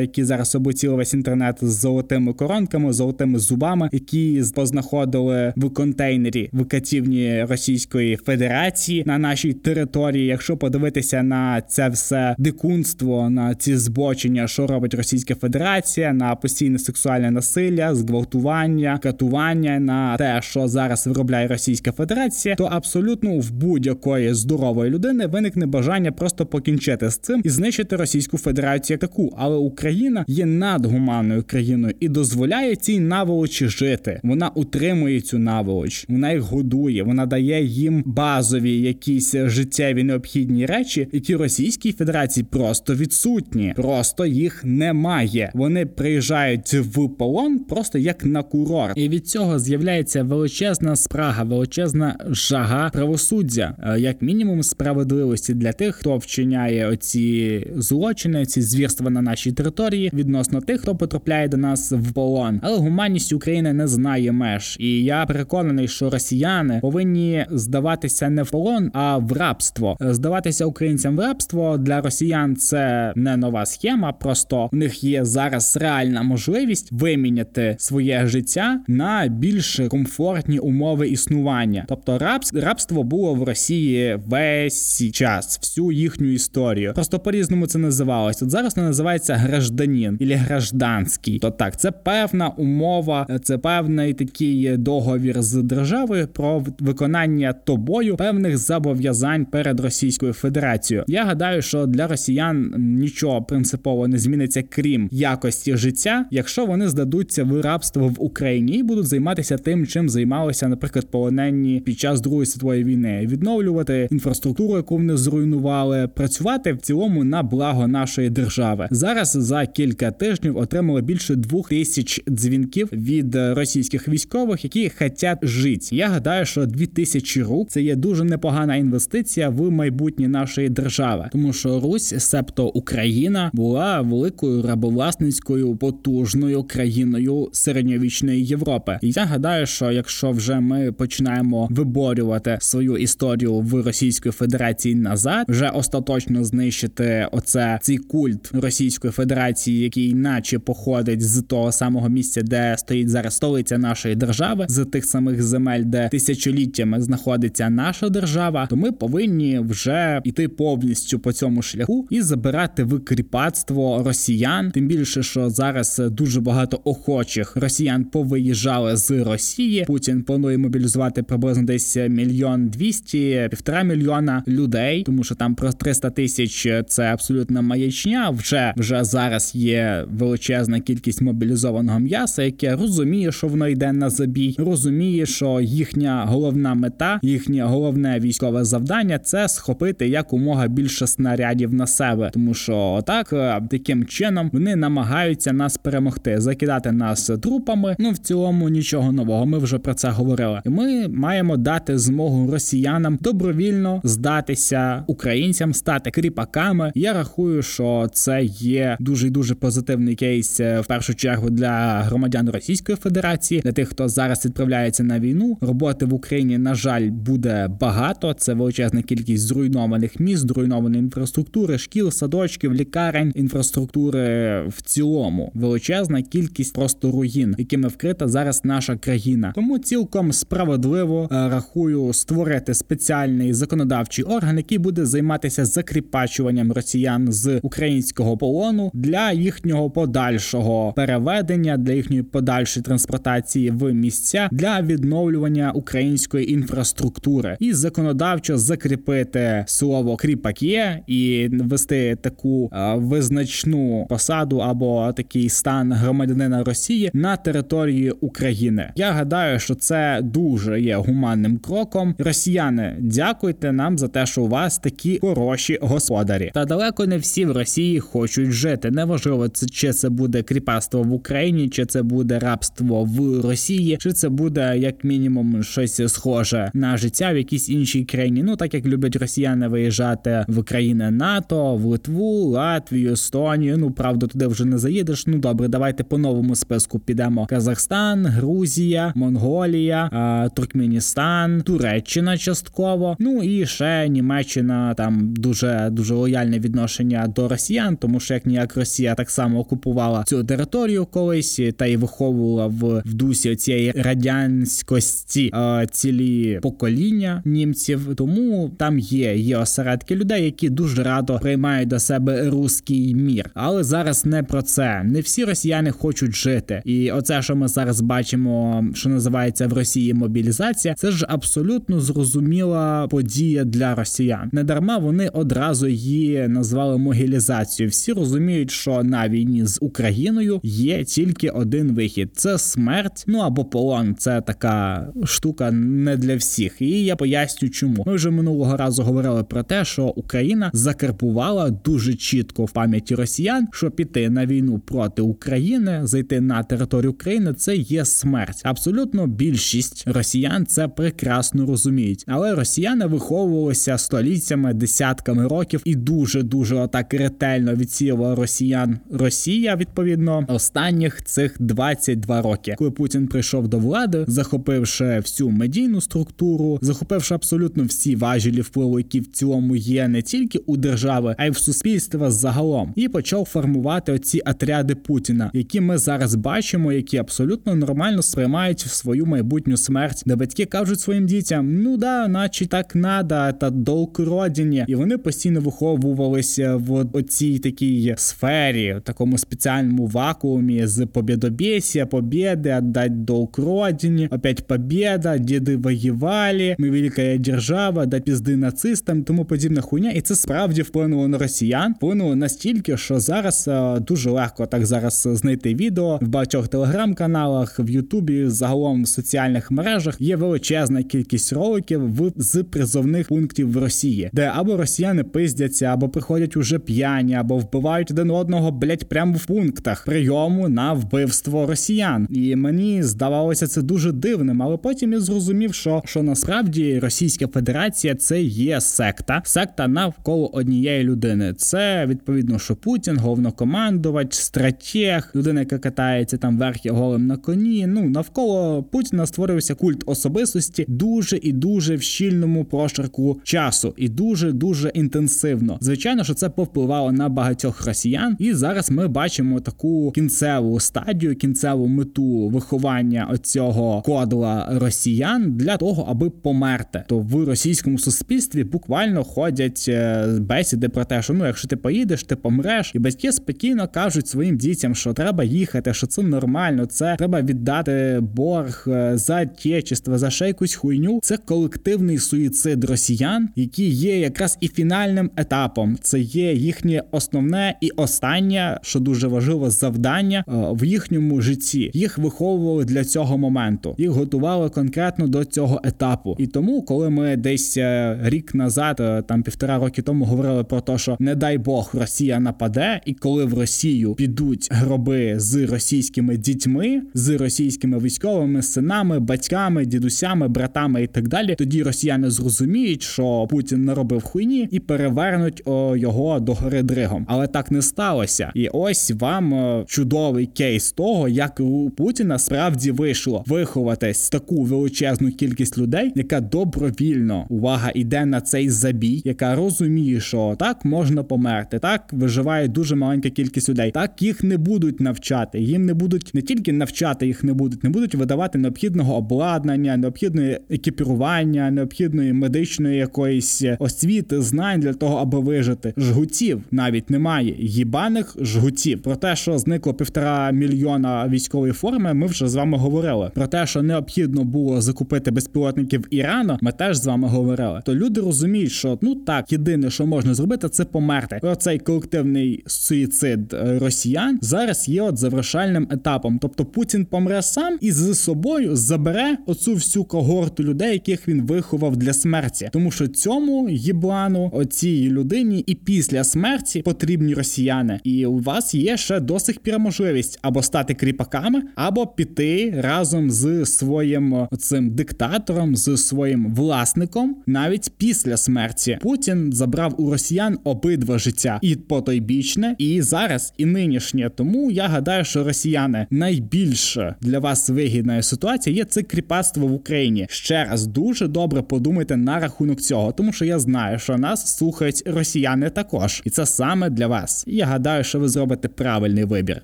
які 0.00 0.24
зараз 0.24 0.54
облетіли 0.54 0.94
весь 0.94 1.14
інтернет 1.14 1.58
з 1.62 1.80
золотими 1.80 2.32
коронками, 2.32 2.92
золотими 2.92 3.38
зубами, 3.38 3.88
які 3.92 4.42
познаходили 4.54 5.52
в 5.56 5.70
контейнері 5.70 6.50
в 6.52 6.64
катівні 6.64 7.44
Російської 7.44 8.16
Федерації 8.16 9.02
на 9.06 9.18
нашій 9.18 9.52
території. 9.52 10.26
Якщо 10.26 10.56
подивитися 10.56 11.22
на 11.22 11.60
це 11.60 11.88
все 11.88 12.34
дикунство, 12.38 13.30
на 13.30 13.54
ці 13.54 13.76
збочення, 13.76 14.48
що 14.48 14.66
робить 14.66 14.94
Російська 14.94 15.34
Федерація, 15.34 16.12
на 16.12 16.34
постійне 16.34 16.78
сексуальне 16.78 17.30
насилля, 17.30 17.94
зґвалтування, 17.94 18.98
катування, 19.02 19.80
на 19.80 20.16
те, 20.16 20.40
що 20.42 20.68
зараз 20.68 21.06
виробляє 21.06 21.48
Російська 21.48 21.92
Федерація, 21.92 22.54
то 22.54 22.64
абсолютно 22.64 23.38
в 23.38 23.50
будь-якої 23.50 24.34
здорової 24.34 24.90
людини 24.90 25.26
виникне 25.26 25.66
бажання 25.66 26.12
просто 26.12 26.46
покінчити 26.46 27.10
з 27.10 27.18
цим 27.18 27.40
і 27.44 27.48
знищити 27.48 27.96
Російську 27.96 28.38
Федерацію 28.38 28.94
як 28.94 29.01
таку. 29.02 29.34
Але 29.38 29.56
Україна 29.56 30.24
є 30.28 30.46
надгуманною 30.46 31.42
країною 31.42 31.94
і 32.00 32.08
дозволяє 32.08 32.76
цій 32.76 33.00
наволочі 33.00 33.68
жити. 33.68 34.20
Вона 34.22 34.48
утримує 34.48 35.20
цю 35.20 35.38
наволоч, 35.38 36.06
вона 36.08 36.32
їх 36.32 36.40
годує, 36.40 37.02
вона 37.02 37.26
дає 37.26 37.64
їм 37.64 38.02
базові 38.06 38.80
якісь 38.80 39.34
життєві 39.36 40.02
необхідні 40.02 40.66
речі, 40.66 41.08
які 41.12 41.36
Російській 41.36 41.92
Федерації 41.92 42.46
просто 42.50 42.94
відсутні, 42.94 43.72
просто 43.76 44.26
їх 44.26 44.64
немає. 44.64 45.50
Вони 45.54 45.86
приїжджають 45.86 46.74
в 46.74 47.08
полон 47.08 47.58
просто 47.58 47.98
як 47.98 48.24
на 48.24 48.42
курорт, 48.42 48.92
і 48.96 49.08
від 49.08 49.28
цього 49.28 49.58
з'являється 49.58 50.22
величезна 50.22 50.96
спрага, 50.96 51.42
величезна 51.44 52.16
жага 52.30 52.90
правосуддя, 52.90 53.76
е, 53.82 54.00
як 54.00 54.22
мінімум 54.22 54.62
справедливості 54.62 55.54
для 55.54 55.72
тих, 55.72 55.94
хто 55.94 56.16
вчиняє 56.16 56.86
оці 56.86 57.66
злочини, 57.76 58.46
ці 58.46 58.62
звірства 58.92 59.10
на 59.10 59.22
нашій 59.22 59.52
території 59.52 60.10
відносно 60.14 60.60
тих, 60.60 60.80
хто 60.80 60.96
потрапляє 60.96 61.48
до 61.48 61.56
нас 61.56 61.92
в 61.92 62.12
полон. 62.12 62.60
Але 62.62 62.78
гуманність 62.78 63.32
України 63.32 63.72
не 63.72 63.88
знає 63.88 64.32
меж, 64.32 64.76
і 64.80 65.04
я 65.04 65.26
переконаний, 65.26 65.88
що 65.88 66.10
росіяни 66.10 66.78
повинні 66.82 67.46
здаватися 67.50 68.30
не 68.30 68.42
в 68.42 68.50
полон, 68.50 68.90
а 68.94 69.18
в 69.18 69.32
рабство. 69.32 69.96
Здаватися 70.00 70.66
українцям 70.66 71.16
в 71.16 71.20
рабство 71.20 71.78
для 71.78 72.00
росіян 72.00 72.56
це 72.56 73.12
не 73.16 73.36
нова 73.36 73.66
схема. 73.66 74.12
Просто 74.12 74.68
у 74.72 74.76
них 74.76 75.04
є 75.04 75.24
зараз 75.24 75.76
реальна 75.76 76.22
можливість 76.22 76.92
виміняти 76.92 77.76
своє 77.78 78.26
життя 78.26 78.80
на 78.88 79.26
більш 79.26 79.80
комфортні 79.88 80.58
умови 80.58 81.08
існування. 81.08 81.84
Тобто, 81.88 82.18
рабс... 82.18 82.54
рабство 82.54 83.02
було 83.02 83.34
в 83.34 83.42
Росії 83.42 84.18
весь 84.26 85.10
час, 85.12 85.58
всю 85.62 85.92
їхню 85.92 86.32
історію. 86.32 86.92
Просто 86.94 87.18
по 87.18 87.30
різному 87.30 87.66
це 87.66 87.78
називалось. 87.78 88.42
От 88.42 88.50
зараз 88.50 88.76
називається 88.82 89.34
гражданин 89.34 90.18
або 90.20 90.34
гражданський. 90.34 91.38
То 91.38 91.50
так, 91.50 91.80
це 91.80 91.90
певна 91.90 92.48
умова, 92.48 93.26
це 93.42 93.58
певний 93.58 94.14
такий 94.14 94.76
договір 94.76 95.42
з 95.42 95.62
державою 95.62 96.28
про 96.32 96.64
виконання 96.80 97.52
тобою 97.52 98.16
певних 98.16 98.58
зобов'язань 98.58 99.44
перед 99.44 99.80
Російською 99.80 100.32
Федерацією. 100.32 101.04
Я 101.08 101.24
гадаю, 101.24 101.62
що 101.62 101.86
для 101.86 102.06
росіян 102.06 102.74
нічого 102.78 103.42
принципово 103.42 104.08
не 104.08 104.18
зміниться, 104.18 104.62
крім 104.68 105.08
якості 105.12 105.76
життя, 105.76 106.24
якщо 106.30 106.66
вони 106.66 106.88
здадуться 106.88 107.44
в 107.44 107.60
рабство 107.60 108.08
в 108.08 108.16
Україні 108.18 108.72
і 108.72 108.82
будуть 108.82 109.06
займатися 109.06 109.58
тим, 109.58 109.86
чим 109.86 110.08
займалися, 110.08 110.68
наприклад, 110.68 111.10
полонені 111.10 111.80
під 111.80 111.98
час 111.98 112.20
Другої 112.20 112.46
світової 112.46 112.84
війни, 112.84 113.26
відновлювати 113.26 114.08
інфраструктуру, 114.10 114.76
яку 114.76 114.96
вони 114.96 115.16
зруйнували, 115.16 116.08
працювати 116.08 116.72
в 116.72 116.78
цілому 116.78 117.24
на 117.24 117.42
благо 117.42 117.88
нашої 117.88 118.30
держави. 118.30 118.71
Зараз 118.90 119.30
за 119.40 119.66
кілька 119.66 120.10
тижнів 120.10 120.56
отримали 120.56 121.02
більше 121.02 121.36
двох 121.36 121.68
тисяч 121.68 122.20
дзвінків 122.28 122.88
від 122.92 123.34
російських 123.34 124.08
військових, 124.08 124.64
які 124.64 124.90
хотять 124.98 125.38
жити. 125.42 125.96
Я 125.96 126.08
гадаю, 126.08 126.46
що 126.46 126.66
дві 126.66 126.86
тисячі 126.86 127.42
рук 127.42 127.70
це 127.70 127.82
є 127.82 127.96
дуже 127.96 128.24
непогана 128.24 128.76
інвестиція 128.76 129.48
в 129.48 129.70
майбутнє 129.70 130.28
нашої 130.28 130.68
держави, 130.68 131.28
тому 131.32 131.52
що 131.52 131.80
Русь, 131.80 132.14
себто 132.18 132.66
Україна, 132.66 133.50
була 133.52 134.00
великою 134.00 134.62
рабовласницькою 134.62 135.76
потужною 135.76 136.64
країною 136.64 137.48
середньовічної 137.52 138.44
Європи. 138.44 138.98
І 139.02 139.10
я 139.10 139.24
гадаю, 139.24 139.66
що 139.66 139.90
якщо 139.90 140.30
вже 140.30 140.60
ми 140.60 140.92
починаємо 140.92 141.68
виборювати 141.70 142.58
свою 142.60 142.96
історію 142.96 143.54
в 143.54 143.86
Російської 143.86 144.32
Федерації 144.32 144.94
назад, 144.94 145.46
вже 145.48 145.68
остаточно 145.68 146.44
знищити 146.44 147.28
оце 147.32 147.78
цей 147.82 147.98
культ 147.98 148.50
Російської 148.62 149.12
Федерації, 149.12 149.80
який 149.80 150.14
наче 150.14 150.58
походить 150.58 151.22
з 151.22 151.42
того 151.42 151.72
самого 151.72 152.08
місця, 152.08 152.42
де 152.42 152.76
стоїть 152.78 153.08
зараз 153.08 153.34
столиця 153.34 153.78
нашої 153.78 154.14
держави, 154.14 154.66
з 154.68 154.84
тих 154.84 155.04
самих 155.04 155.42
земель, 155.42 155.82
де 155.84 156.08
тисячоліттями 156.08 157.02
знаходиться 157.02 157.70
наша 157.70 158.08
держава, 158.08 158.66
то 158.66 158.76
ми 158.76 158.92
повинні 158.92 159.58
вже 159.58 160.20
йти 160.24 160.48
повністю 160.48 161.18
по 161.18 161.32
цьому 161.32 161.62
шляху 161.62 162.06
і 162.10 162.22
забирати 162.22 162.84
в 162.84 163.04
кріпацтво 163.04 164.02
росіян. 164.02 164.70
Тим 164.70 164.86
більше, 164.86 165.22
що 165.22 165.50
зараз 165.50 166.02
дуже 166.10 166.40
багато 166.40 166.80
охочих 166.84 167.56
росіян 167.56 168.04
повиїжджали 168.04 168.96
з 168.96 169.10
Росії. 169.10 169.84
Путін 169.86 170.22
планує 170.22 170.58
мобілізувати 170.58 171.22
приблизно 171.22 171.62
десь 171.62 171.96
мільйон 171.96 172.68
двісті, 172.68 173.48
півтора 173.50 173.82
мільйона 173.82 174.44
людей, 174.48 175.02
тому 175.02 175.24
що 175.24 175.34
там 175.34 175.54
про 175.54 175.72
300 175.72 176.10
тисяч 176.10 176.68
це 176.86 177.02
абсолютна 177.02 177.62
маячня. 177.62 178.30
Вже 178.42 178.74
вже 178.76 179.04
зараз 179.04 179.54
є 179.54 180.04
величезна 180.18 180.80
кількість 180.80 181.22
мобілізованого 181.22 181.98
м'яса, 181.98 182.42
яке 182.42 182.76
розуміє, 182.76 183.32
що 183.32 183.48
воно 183.48 183.68
йде 183.68 183.92
на 183.92 184.10
забій, 184.10 184.56
розуміє, 184.58 185.26
що 185.26 185.60
їхня 185.60 186.24
головна 186.28 186.74
мета, 186.74 187.20
їхнє 187.22 187.62
головне 187.62 188.20
військове 188.20 188.64
завдання 188.64 189.18
це 189.18 189.48
схопити 189.48 190.08
якомога 190.08 190.68
більше 190.68 191.06
снарядів 191.06 191.74
на 191.74 191.86
себе, 191.86 192.30
тому 192.34 192.54
що 192.54 192.76
отак 192.78 193.32
е, 193.32 193.62
таким 193.70 194.04
чином 194.04 194.50
вони 194.52 194.76
намагаються 194.76 195.52
нас 195.52 195.76
перемогти, 195.76 196.40
закидати 196.40 196.92
нас 196.92 197.30
трупами. 197.42 197.96
Ну 197.98 198.10
в 198.10 198.18
цілому 198.18 198.68
нічого 198.68 199.12
нового. 199.12 199.46
Ми 199.46 199.58
вже 199.58 199.78
про 199.78 199.94
це 199.94 200.08
говорили. 200.08 200.60
І 200.66 200.68
Ми 200.68 201.08
маємо 201.08 201.56
дати 201.56 201.98
змогу 201.98 202.50
росіянам 202.50 203.18
добровільно 203.20 204.00
здатися 204.04 205.04
українцям, 205.06 205.74
стати 205.74 206.10
кріпаками. 206.10 206.92
Я 206.94 207.12
рахую, 207.12 207.62
що 207.62 208.08
це 208.12 208.31
є 208.40 208.96
дуже 209.00 209.30
дуже 209.30 209.54
позитивний 209.54 210.14
кейс 210.14 210.60
е, 210.60 210.80
в 210.80 210.86
першу 210.86 211.14
чергу 211.14 211.50
для 211.50 212.00
громадян 212.00 212.50
Російської 212.50 212.96
Федерації, 212.96 213.60
для 213.60 213.72
тих, 213.72 213.88
хто 213.88 214.08
зараз 214.08 214.46
відправляється 214.46 215.02
на 215.02 215.20
війну. 215.20 215.58
Роботи 215.60 216.06
в 216.06 216.14
Україні 216.14 216.58
на 216.58 216.74
жаль 216.74 217.10
буде 217.10 217.68
багато. 217.80 218.34
Це 218.34 218.54
величезна 218.54 219.02
кількість 219.02 219.46
зруйнованих 219.46 220.20
міст, 220.20 220.48
зруйнованої 220.48 221.02
інфраструктури, 221.02 221.78
шкіл, 221.78 222.10
садочків, 222.10 222.74
лікарень, 222.74 223.32
інфраструктури 223.34 224.64
в 224.68 224.82
цілому. 224.82 225.52
Величезна 225.54 226.22
кількість 226.22 226.74
просто 226.74 227.10
руїн, 227.10 227.54
якими 227.58 227.88
вкрита 227.88 228.28
зараз 228.28 228.60
наша 228.64 228.96
країна. 228.96 229.52
Тому 229.54 229.78
цілком 229.78 230.32
справедливо 230.32 231.28
е, 231.32 231.34
рахую 231.48 232.12
створити 232.12 232.74
спеціальний 232.74 233.54
законодавчий 233.54 234.24
орган, 234.24 234.56
який 234.56 234.78
буде 234.78 235.06
займатися 235.06 235.64
закріпачуванням 235.64 236.72
росіян 236.72 237.32
з 237.32 237.60
українського 237.62 238.21
полону 238.22 238.90
для 238.94 239.32
їхнього 239.32 239.90
подальшого 239.90 240.92
переведення, 240.96 241.76
для 241.76 241.92
їхньої 241.92 242.22
подальшої 242.22 242.84
транспортації 242.84 243.70
в 243.70 243.92
місця 243.92 244.48
для 244.52 244.82
відновлювання 244.82 245.72
української 245.74 246.52
інфраструктури 246.52 247.56
і 247.60 247.72
законодавчо 247.72 248.58
закріпити 248.58 249.64
слово 249.66 250.16
кріпакє 250.16 251.00
і 251.06 251.48
ввести 251.52 252.16
таку 252.16 252.70
е, 252.72 252.94
визначну 252.94 254.06
посаду 254.08 254.58
або 254.58 255.12
такий 255.12 255.48
стан 255.48 255.92
громадянина 255.92 256.64
Росії 256.64 257.10
на 257.14 257.36
території 257.36 258.10
України. 258.10 258.92
Я 258.96 259.12
гадаю, 259.12 259.58
що 259.58 259.74
це 259.74 260.20
дуже 260.22 260.80
є 260.80 260.96
гуманним 260.96 261.58
кроком. 261.58 262.14
Росіяни, 262.18 262.96
дякуйте 263.00 263.72
нам 263.72 263.98
за 263.98 264.08
те, 264.08 264.26
що 264.26 264.42
у 264.42 264.48
вас 264.48 264.78
такі 264.78 265.18
хороші 265.20 265.78
господарі. 265.82 266.50
Та 266.54 266.64
далеко 266.64 267.06
не 267.06 267.18
всі 267.18 267.46
в 267.46 267.52
Росії 267.52 268.00
хочуть 268.12 268.50
жити. 268.50 268.90
Неважливо, 268.90 269.48
це 269.48 269.66
чи 269.66 269.92
це 269.92 270.08
буде 270.08 270.42
кріпацтво 270.42 271.02
в 271.02 271.12
Україні, 271.12 271.68
чи 271.68 271.86
це 271.86 272.02
буде 272.02 272.38
рабство 272.38 273.04
в 273.04 273.40
Росії, 273.40 273.96
чи 274.00 274.12
це 274.12 274.28
буде 274.28 274.78
як 274.78 275.04
мінімум 275.04 275.62
щось 275.62 276.12
схоже 276.12 276.70
на 276.74 276.96
життя 276.96 277.32
в 277.32 277.36
якійсь 277.36 277.68
іншій 277.68 278.04
країні. 278.04 278.42
Ну 278.42 278.56
так 278.56 278.74
як 278.74 278.86
люблять 278.86 279.16
росіяни 279.16 279.68
виїжджати 279.68 280.44
в 280.48 280.62
країни 280.62 281.10
НАТО, 281.10 281.76
в 281.76 281.84
Литву, 281.84 282.44
Латвію, 282.44 283.12
Естонію. 283.12 283.78
Ну 283.78 283.90
правда, 283.90 284.26
туди 284.26 284.46
вже 284.46 284.64
не 284.64 284.78
заїдеш. 284.78 285.26
Ну 285.26 285.38
добре, 285.38 285.68
давайте 285.68 286.04
по 286.04 286.18
новому 286.18 286.56
списку 286.56 286.98
підемо: 286.98 287.46
Казахстан, 287.46 288.26
Грузія, 288.26 289.12
Монголія, 289.16 290.50
Туркменістан, 290.54 291.62
Туреччина 291.62 292.38
частково. 292.38 293.16
Ну 293.18 293.42
і 293.42 293.66
ще 293.66 294.08
Німеччина 294.08 294.94
там 294.94 295.34
дуже 295.34 295.88
дуже 295.90 296.14
лояльне 296.14 296.58
відношення 296.58 297.32
до 297.36 297.48
росіян. 297.48 297.96
Тому 298.02 298.20
що 298.20 298.34
як 298.34 298.46
ніяк 298.46 298.76
Росія 298.76 299.14
так 299.14 299.30
само 299.30 299.58
окупувала 299.58 300.24
цю 300.24 300.44
територію 300.44 301.06
колись 301.06 301.60
та 301.76 301.86
й 301.86 301.96
виховувала 301.96 302.66
в, 302.66 303.02
в 303.06 303.14
дусі 303.14 303.56
цієї 303.56 303.92
радянськості 303.92 305.50
е, 305.54 305.86
цілі 305.90 306.58
покоління 306.62 307.42
німців. 307.44 308.14
Тому 308.16 308.70
там 308.78 308.98
є 308.98 309.36
є 309.36 309.56
осередки 309.56 310.16
людей, 310.16 310.44
які 310.44 310.68
дуже 310.68 311.02
радо 311.02 311.38
приймають 311.42 311.88
до 311.88 311.98
себе 311.98 312.50
руський 312.50 313.14
мір. 313.14 313.50
Але 313.54 313.84
зараз 313.84 314.26
не 314.26 314.42
про 314.42 314.62
це. 314.62 315.02
Не 315.04 315.20
всі 315.20 315.44
росіяни 315.44 315.90
хочуть 315.90 316.34
жити, 316.34 316.82
і 316.84 317.10
оце, 317.10 317.42
що 317.42 317.56
ми 317.56 317.68
зараз 317.68 318.00
бачимо, 318.00 318.84
що 318.94 319.08
називається 319.08 319.66
в 319.66 319.72
Росії 319.72 320.14
мобілізація, 320.14 320.94
це 320.94 321.10
ж 321.10 321.26
абсолютно 321.28 322.00
зрозуміла 322.00 323.08
подія 323.08 323.64
для 323.64 323.94
росіян. 323.94 324.48
Не 324.52 324.64
дарма 324.64 324.98
вони 324.98 325.28
одразу 325.28 325.88
її 325.88 326.48
назвали 326.48 326.98
могілізацією. 326.98 327.91
Всі 327.92 328.12
розуміють, 328.12 328.70
що 328.70 329.02
на 329.02 329.28
війні 329.28 329.66
з 329.66 329.78
Україною 329.80 330.60
є 330.62 331.04
тільки 331.04 331.48
один 331.48 331.94
вихід: 331.94 332.30
це 332.34 332.58
смерть, 332.58 333.24
ну 333.26 333.38
або 333.38 333.64
полон. 333.64 334.14
Це 334.18 334.40
така 334.40 335.06
штука 335.24 335.70
не 335.70 336.16
для 336.16 336.36
всіх. 336.36 336.82
І 336.82 337.04
я 337.04 337.16
поясню, 337.16 337.68
чому 337.68 338.04
ми 338.06 338.14
вже 338.14 338.30
минулого 338.30 338.76
разу 338.76 339.02
говорили 339.02 339.44
про 339.44 339.62
те, 339.62 339.84
що 339.84 340.04
Україна 340.06 340.70
закарпувала 340.74 341.70
дуже 341.70 342.14
чітко 342.14 342.64
в 342.64 342.70
пам'яті 342.70 343.14
росіян, 343.14 343.68
що 343.72 343.90
піти 343.90 344.30
на 344.30 344.46
війну 344.46 344.78
проти 344.78 345.22
України, 345.22 346.00
зайти 346.02 346.40
на 346.40 346.62
територію 346.62 347.12
України 347.12 347.54
це 347.54 347.76
є 347.76 348.04
смерть. 348.04 348.60
Абсолютно 348.64 349.26
більшість 349.26 350.04
росіян 350.06 350.66
це 350.66 350.88
прекрасно 350.88 351.66
розуміють, 351.66 352.24
але 352.26 352.54
росіяни 352.54 353.06
виховувалися 353.06 353.98
століттями, 353.98 354.74
десятками 354.74 355.48
років 355.48 355.82
і 355.84 355.94
дуже 355.94 356.42
дуже 356.42 356.88
так 356.92 357.14
ретельно 357.14 357.74
відсіяла 357.82 358.34
росіян 358.34 358.98
Росія 359.10 359.76
відповідно 359.76 360.44
останніх 360.48 361.24
цих 361.24 361.56
22 361.58 362.42
роки, 362.42 362.74
коли 362.78 362.90
Путін 362.90 363.26
прийшов 363.26 363.68
до 363.68 363.78
влади, 363.78 364.24
захопивши 364.28 365.18
всю 365.18 365.50
медійну 365.50 366.00
структуру, 366.00 366.78
захопивши 366.82 367.34
абсолютно 367.34 367.84
всі 367.84 368.16
важелі 368.16 368.60
впливу, 368.60 368.98
які 368.98 369.20
в 369.20 369.26
цілому 369.26 369.76
є 369.76 370.08
не 370.08 370.22
тільки 370.22 370.58
у 370.58 370.76
держави, 370.76 371.34
а 371.38 371.46
й 371.46 371.50
в 371.50 371.56
суспільства 371.56 372.30
загалом, 372.30 372.92
і 372.96 373.08
почав 373.08 373.44
формувати 373.44 374.12
оці 374.12 374.40
отряди 374.40 374.94
Путіна, 374.94 375.50
які 375.54 375.80
ми 375.80 375.98
зараз 375.98 376.34
бачимо, 376.34 376.92
які 376.92 377.16
абсолютно 377.16 377.74
нормально 377.74 378.22
сприймають 378.22 378.84
в 378.84 378.90
свою 378.90 379.26
майбутню 379.26 379.76
смерть, 379.76 380.22
де 380.26 380.36
батьки 380.36 380.64
кажуть 380.64 381.00
своїм 381.00 381.26
дітям: 381.26 381.82
ну 381.82 381.96
да, 381.96 382.28
наче 382.28 382.66
так 382.66 382.94
надо, 382.94 383.58
та 383.60 383.70
долг 383.70 384.08
родині, 384.18 384.84
і 384.88 384.94
вони 384.94 385.18
постійно 385.18 385.60
виховувалися 385.60 386.76
в 386.76 387.06
оцій 387.12 387.58
такій 387.58 387.71
сфері, 388.16 388.94
в 388.94 389.00
такому 389.00 389.38
спеціальному 389.38 390.06
вакуумі 390.06 390.86
з 390.86 391.06
побєдобєсія, 391.06 392.06
побєди, 392.06 392.74
отдать 392.74 393.24
долг 393.24 393.48
родині, 393.56 394.28
опять 394.30 394.66
побєда, 394.66 395.38
діди 395.38 395.76
воювали, 395.76 396.76
ми 396.78 396.90
велика 396.90 397.36
держава, 397.36 398.06
да 398.06 398.20
пізди 398.20 398.56
нацистам, 398.56 399.22
тому 399.22 399.44
подібна 399.44 399.80
хуйня, 399.80 400.10
і 400.10 400.20
це 400.20 400.34
справді 400.34 400.82
вплинуло 400.82 401.28
на 401.28 401.38
росіян. 401.38 401.94
Вплинуло 401.96 402.36
настільки, 402.36 402.96
що 402.96 403.20
зараз 403.20 403.70
дуже 404.00 404.30
легко 404.30 404.66
так 404.66 404.86
зараз 404.86 405.28
знайти 405.32 405.74
відео 405.74 406.18
в 406.22 406.28
багатьох 406.28 406.68
телеграм-каналах, 406.68 407.78
в 407.78 407.90
Ютубі, 407.90 408.44
загалом 408.46 409.02
в 409.02 409.08
соціальних 409.08 409.70
мережах 409.70 410.20
є 410.20 410.36
величезна 410.36 411.02
кількість 411.02 411.52
роликів 411.52 412.14
в 412.14 412.32
з 412.36 412.62
призовних 412.62 413.28
пунктів 413.28 413.72
в 413.72 413.76
Росії, 413.76 414.30
де 414.32 414.52
або 414.54 414.76
росіяни 414.76 415.24
пиздяться, 415.24 415.86
або 415.86 416.08
приходять 416.08 416.56
уже 416.56 416.78
п'яні, 416.78 417.34
або 417.34 417.51
вбивають 417.56 418.10
один 418.10 418.30
одного, 418.30 418.70
блять, 418.70 419.08
прямо 419.08 419.36
в 419.36 419.46
пунктах 419.46 420.04
прийому 420.04 420.68
на 420.68 420.92
вбивство 420.92 421.66
росіян. 421.66 422.28
І 422.30 422.56
мені 422.56 423.02
здавалося 423.02 423.66
це 423.66 423.82
дуже 423.82 424.12
дивним, 424.12 424.62
але 424.62 424.76
потім 424.76 425.12
я 425.12 425.20
зрозумів, 425.20 425.74
що 425.74 426.02
що 426.04 426.22
насправді 426.22 426.98
Російська 426.98 427.46
Федерація 427.46 428.14
це 428.14 428.42
є 428.42 428.80
секта, 428.80 429.42
секта 429.44 429.88
навколо 429.88 430.46
однієї 430.46 431.04
людини. 431.04 431.54
Це 431.56 432.06
відповідно, 432.06 432.58
що 432.58 432.76
Путін, 432.76 433.18
головнокомандувач, 433.18 434.34
стратег, 434.34 435.32
людина, 435.34 435.60
яка 435.60 435.78
катається 435.78 436.36
там 436.36 436.58
верхи 436.58 436.90
голим 436.90 437.26
на 437.26 437.36
коні. 437.36 437.86
Ну 437.86 438.08
навколо 438.08 438.82
Путіна 438.82 439.26
створився 439.26 439.74
культ 439.74 440.02
особистості 440.06 440.84
дуже 440.88 441.36
і 441.42 441.52
дуже 441.52 441.96
в 441.96 442.02
щільному 442.02 442.64
прошарку 442.64 443.40
часу, 443.44 443.94
і 443.96 444.08
дуже 444.08 444.52
дуже 444.52 444.88
інтенсивно. 444.88 445.78
Звичайно, 445.80 446.24
що 446.24 446.34
це 446.34 446.48
повпливало 446.48 447.12
на 447.12 447.28
багатьох 447.42 447.86
росіян, 447.86 448.36
і 448.38 448.54
зараз 448.54 448.90
ми 448.90 449.08
бачимо 449.08 449.60
таку 449.60 450.12
кінцеву 450.12 450.80
стадію, 450.80 451.36
кінцеву 451.36 451.86
мету 451.86 452.48
виховання 452.48 453.28
оцього 453.32 454.02
кодла 454.02 454.68
росіян 454.70 455.52
для 455.56 455.76
того, 455.76 456.06
аби 456.10 456.30
померти. 456.30 457.04
То 457.08 457.18
в 457.18 457.44
російському 457.44 457.98
суспільстві 457.98 458.64
буквально 458.64 459.24
ходять 459.24 459.84
е, 459.88 460.26
бесіди 460.40 460.88
про 460.88 461.04
те, 461.04 461.22
що 461.22 461.34
ну, 461.34 461.46
якщо 461.46 461.68
ти 461.68 461.76
поїдеш, 461.76 462.24
ти 462.24 462.36
помреш, 462.36 462.92
і 462.94 462.98
батьки 462.98 463.32
спокійно 463.32 463.88
кажуть 463.88 464.28
своїм 464.28 464.56
дітям, 464.56 464.94
що 464.94 465.12
треба 465.12 465.44
їхати, 465.44 465.94
що 465.94 466.06
це 466.06 466.22
нормально, 466.22 466.86
це 466.86 467.14
треба 467.18 467.40
віддати 467.40 468.20
борг 468.34 468.84
е, 468.86 469.12
за 469.18 469.42
отечество, 469.42 470.18
за 470.18 470.30
ще 470.30 470.46
якусь 470.46 470.74
хуйню. 470.74 471.20
Це 471.22 471.36
колективний 471.36 472.18
суїцид 472.18 472.84
росіян, 472.84 473.48
які 473.56 473.88
є 473.88 474.18
якраз 474.18 474.58
і 474.60 474.68
фінальним 474.68 475.30
етапом. 475.36 475.98
Це 476.02 476.20
є 476.20 476.54
їхнє 476.54 477.02
основне 477.32 477.74
і 477.80 477.90
останнє, 477.90 478.78
що 478.82 479.00
дуже 479.00 479.28
важливо, 479.28 479.70
завдання 479.70 480.44
е, 480.48 480.52
в 480.72 480.84
їхньому 480.84 481.40
житті. 481.40 481.90
Їх 481.94 482.18
виховували 482.18 482.84
для 482.84 483.04
цього 483.04 483.38
моменту, 483.38 483.94
їх 483.98 484.10
готували 484.10 484.70
конкретно 484.70 485.28
до 485.28 485.44
цього 485.44 485.80
етапу. 485.84 486.36
І 486.38 486.46
тому, 486.46 486.82
коли 486.82 487.10
ми 487.10 487.36
десь 487.36 487.76
е, 487.76 488.18
рік 488.22 488.54
назад, 488.54 489.24
там 489.28 489.42
півтора 489.42 489.78
роки 489.78 490.02
тому, 490.02 490.24
говорили 490.24 490.64
про 490.64 490.80
те, 490.80 490.98
що 490.98 491.16
не 491.20 491.34
дай 491.34 491.58
Бог 491.58 491.90
Росія 491.94 492.40
нападе, 492.40 493.00
і 493.06 493.14
коли 493.14 493.44
в 493.44 493.54
Росію 493.54 494.14
підуть 494.14 494.68
гроби 494.72 495.34
з 495.36 495.66
російськими 495.66 496.36
дітьми, 496.36 497.02
з 497.14 497.36
російськими 497.36 497.98
військовими 497.98 498.62
синами, 498.62 499.20
батьками, 499.20 499.86
дідусями, 499.86 500.48
братами 500.48 501.02
і 501.02 501.06
так 501.06 501.28
далі, 501.28 501.54
тоді 501.58 501.82
росіяни 501.82 502.30
зрозуміють, 502.30 503.02
що 503.02 503.46
Путін 503.50 503.84
наробив 503.84 504.22
хуйні 504.22 504.68
і 504.70 504.80
перевернуть 504.80 505.62
його 505.96 506.40
до 506.40 506.54
гори 506.54 506.82
дригом. 506.82 507.21
Але 507.26 507.46
так 507.46 507.70
не 507.70 507.82
сталося. 507.82 508.52
І 508.54 508.68
ось 508.68 509.10
вам 509.10 509.52
о, 509.52 509.84
чудовий 509.86 510.46
кейс 510.46 510.92
того, 510.92 511.28
як 511.28 511.60
у 511.60 511.90
Путіна 511.90 512.38
справді 512.38 512.90
вийшло 512.90 513.44
виховатись 513.46 514.30
таку 514.30 514.64
величезну 514.64 515.30
кількість 515.30 515.78
людей, 515.78 516.12
яка 516.14 516.40
добровільно 516.40 517.46
увага 517.48 517.90
йде 517.94 518.26
на 518.26 518.40
цей 518.40 518.70
забій, 518.70 519.22
яка 519.24 519.54
розуміє, 519.54 520.20
що 520.20 520.56
так 520.58 520.84
можна 520.84 521.22
померти, 521.22 521.78
так 521.78 522.12
виживає 522.12 522.68
дуже 522.68 522.94
маленька 522.94 523.30
кількість 523.30 523.68
людей. 523.68 523.90
Так 523.90 524.22
їх 524.22 524.44
не 524.44 524.58
будуть 524.58 525.00
навчати. 525.00 525.60
Їм 525.60 525.86
не 525.86 525.94
будуть 525.94 526.30
не 526.34 526.42
тільки 526.42 526.72
навчати 526.72 527.26
їх 527.26 527.44
не 527.44 527.52
будуть, 527.52 527.84
не 527.84 527.90
будуть 527.90 528.14
видавати 528.14 528.58
необхідного 528.58 529.16
обладнання, 529.16 529.96
необхідної 529.96 530.58
екіпірування, 530.70 531.70
необхідної 531.70 532.32
медичної 532.32 532.98
якоїсь 532.98 533.64
освіти, 533.78 534.42
знань 534.42 534.80
для 534.80 534.92
того, 534.92 535.16
аби 535.16 535.40
вижити. 535.40 535.94
Жгутів 535.96 536.62
навіть 536.70 537.10
немає. 537.12 537.54
Їбаних 537.58 538.36
жгутів. 538.40 539.02
Про 539.02 539.16
те, 539.16 539.36
що 539.36 539.58
зникло 539.58 539.94
півтора 539.94 540.50
мільйона 540.50 541.28
військової 541.28 541.72
форми, 541.72 542.14
ми 542.14 542.26
вже 542.26 542.48
з 542.48 542.54
вами 542.54 542.78
говорили. 542.78 543.30
Про 543.34 543.46
те, 543.46 543.66
що 543.66 543.82
необхідно 543.82 544.44
було 544.44 544.80
закупити 544.80 545.30
безпілотників 545.30 546.06
Ірану, 546.10 546.58
ми 546.60 546.72
теж 546.72 546.96
з 546.96 547.06
вами 547.06 547.28
говорили. 547.28 547.82
То 547.84 547.94
люди 547.94 548.20
розуміють, 548.20 548.72
що 548.72 548.98
ну 549.02 549.14
так, 549.14 549.52
єдине, 549.52 549.90
що 549.90 550.06
можна 550.06 550.34
зробити, 550.34 550.68
це 550.68 550.84
померти. 550.84 551.38
Про 551.40 551.56
цей 551.56 551.78
колективний 551.78 552.62
суїцид 552.66 553.52
росіян 553.52 554.38
зараз 554.42 554.88
є 554.88 555.02
от 555.02 555.18
завершальним 555.18 555.88
етапом. 555.90 556.38
Тобто 556.42 556.64
Путін 556.64 557.04
помре 557.04 557.42
сам 557.42 557.78
і 557.80 557.92
з 557.92 558.14
собою 558.14 558.76
забере 558.76 559.36
оцю 559.46 559.74
всю 559.74 560.04
когорту 560.04 560.62
людей, 560.62 560.92
яких 560.92 561.28
він 561.28 561.42
виховав 561.42 561.96
для 561.96 562.12
смерті, 562.12 562.70
тому 562.72 562.90
що 562.90 563.08
цьому 563.08 563.68
єблану, 563.70 564.50
оцій 564.54 565.10
людині, 565.10 565.64
і 565.66 565.74
після 565.74 566.24
смерті 566.24 566.82
потрібні 567.02 567.34
росіяни. 567.34 568.00
І 568.04 568.26
у 568.26 568.38
вас 568.38 568.74
є 568.74 568.96
ще 568.96 569.20
до 569.20 569.38
сих 569.38 569.58
пір 569.58 569.78
можливість 569.78 570.38
або 570.42 570.62
стати 570.62 570.94
кріпаками, 570.94 571.62
або 571.74 572.06
піти 572.06 572.74
разом 572.78 573.30
з 573.30 573.66
своїм 573.66 574.48
цим 574.58 574.90
диктатором, 574.90 575.76
з 575.76 575.96
своїм 575.96 576.54
власником, 576.54 577.36
навіть 577.46 577.92
після 577.98 578.36
смерті. 578.36 578.98
Путін 579.02 579.52
забрав 579.52 580.00
у 580.00 580.10
росіян 580.10 580.58
обидва 580.64 581.18
життя, 581.18 581.58
і 581.62 581.76
потойбічне, 581.76 582.76
і 582.78 583.02
зараз, 583.02 583.54
і 583.58 583.64
нинішнє. 583.64 584.30
Тому 584.34 584.70
я 584.70 584.88
гадаю, 584.88 585.24
що 585.24 585.44
росіяни 585.44 586.06
найбільше 586.10 587.14
для 587.20 587.38
вас 587.38 587.68
вигідна 587.68 588.22
ситуація 588.22 588.76
є 588.76 588.84
це 588.84 589.02
кріпацтво 589.02 589.66
в 589.66 589.72
Україні. 589.72 590.26
Ще 590.30 590.64
раз 590.64 590.86
дуже 590.86 591.28
добре 591.28 591.62
подумайте 591.62 592.16
на 592.16 592.40
рахунок 592.40 592.80
цього, 592.80 593.12
тому 593.12 593.32
що 593.32 593.44
я 593.44 593.58
знаю, 593.58 593.98
що 593.98 594.18
нас 594.18 594.56
слухають 594.56 595.02
росіяни 595.06 595.70
також, 595.70 596.22
і 596.24 596.30
це 596.30 596.46
саме 596.46 596.91
для 596.92 597.06
вас. 597.06 597.44
Я 597.46 597.66
гадаю, 597.66 598.04
що 598.04 598.18
ви 598.18 598.28
зробите 598.28 598.68
правильний 598.68 599.24
вибір. 599.24 599.62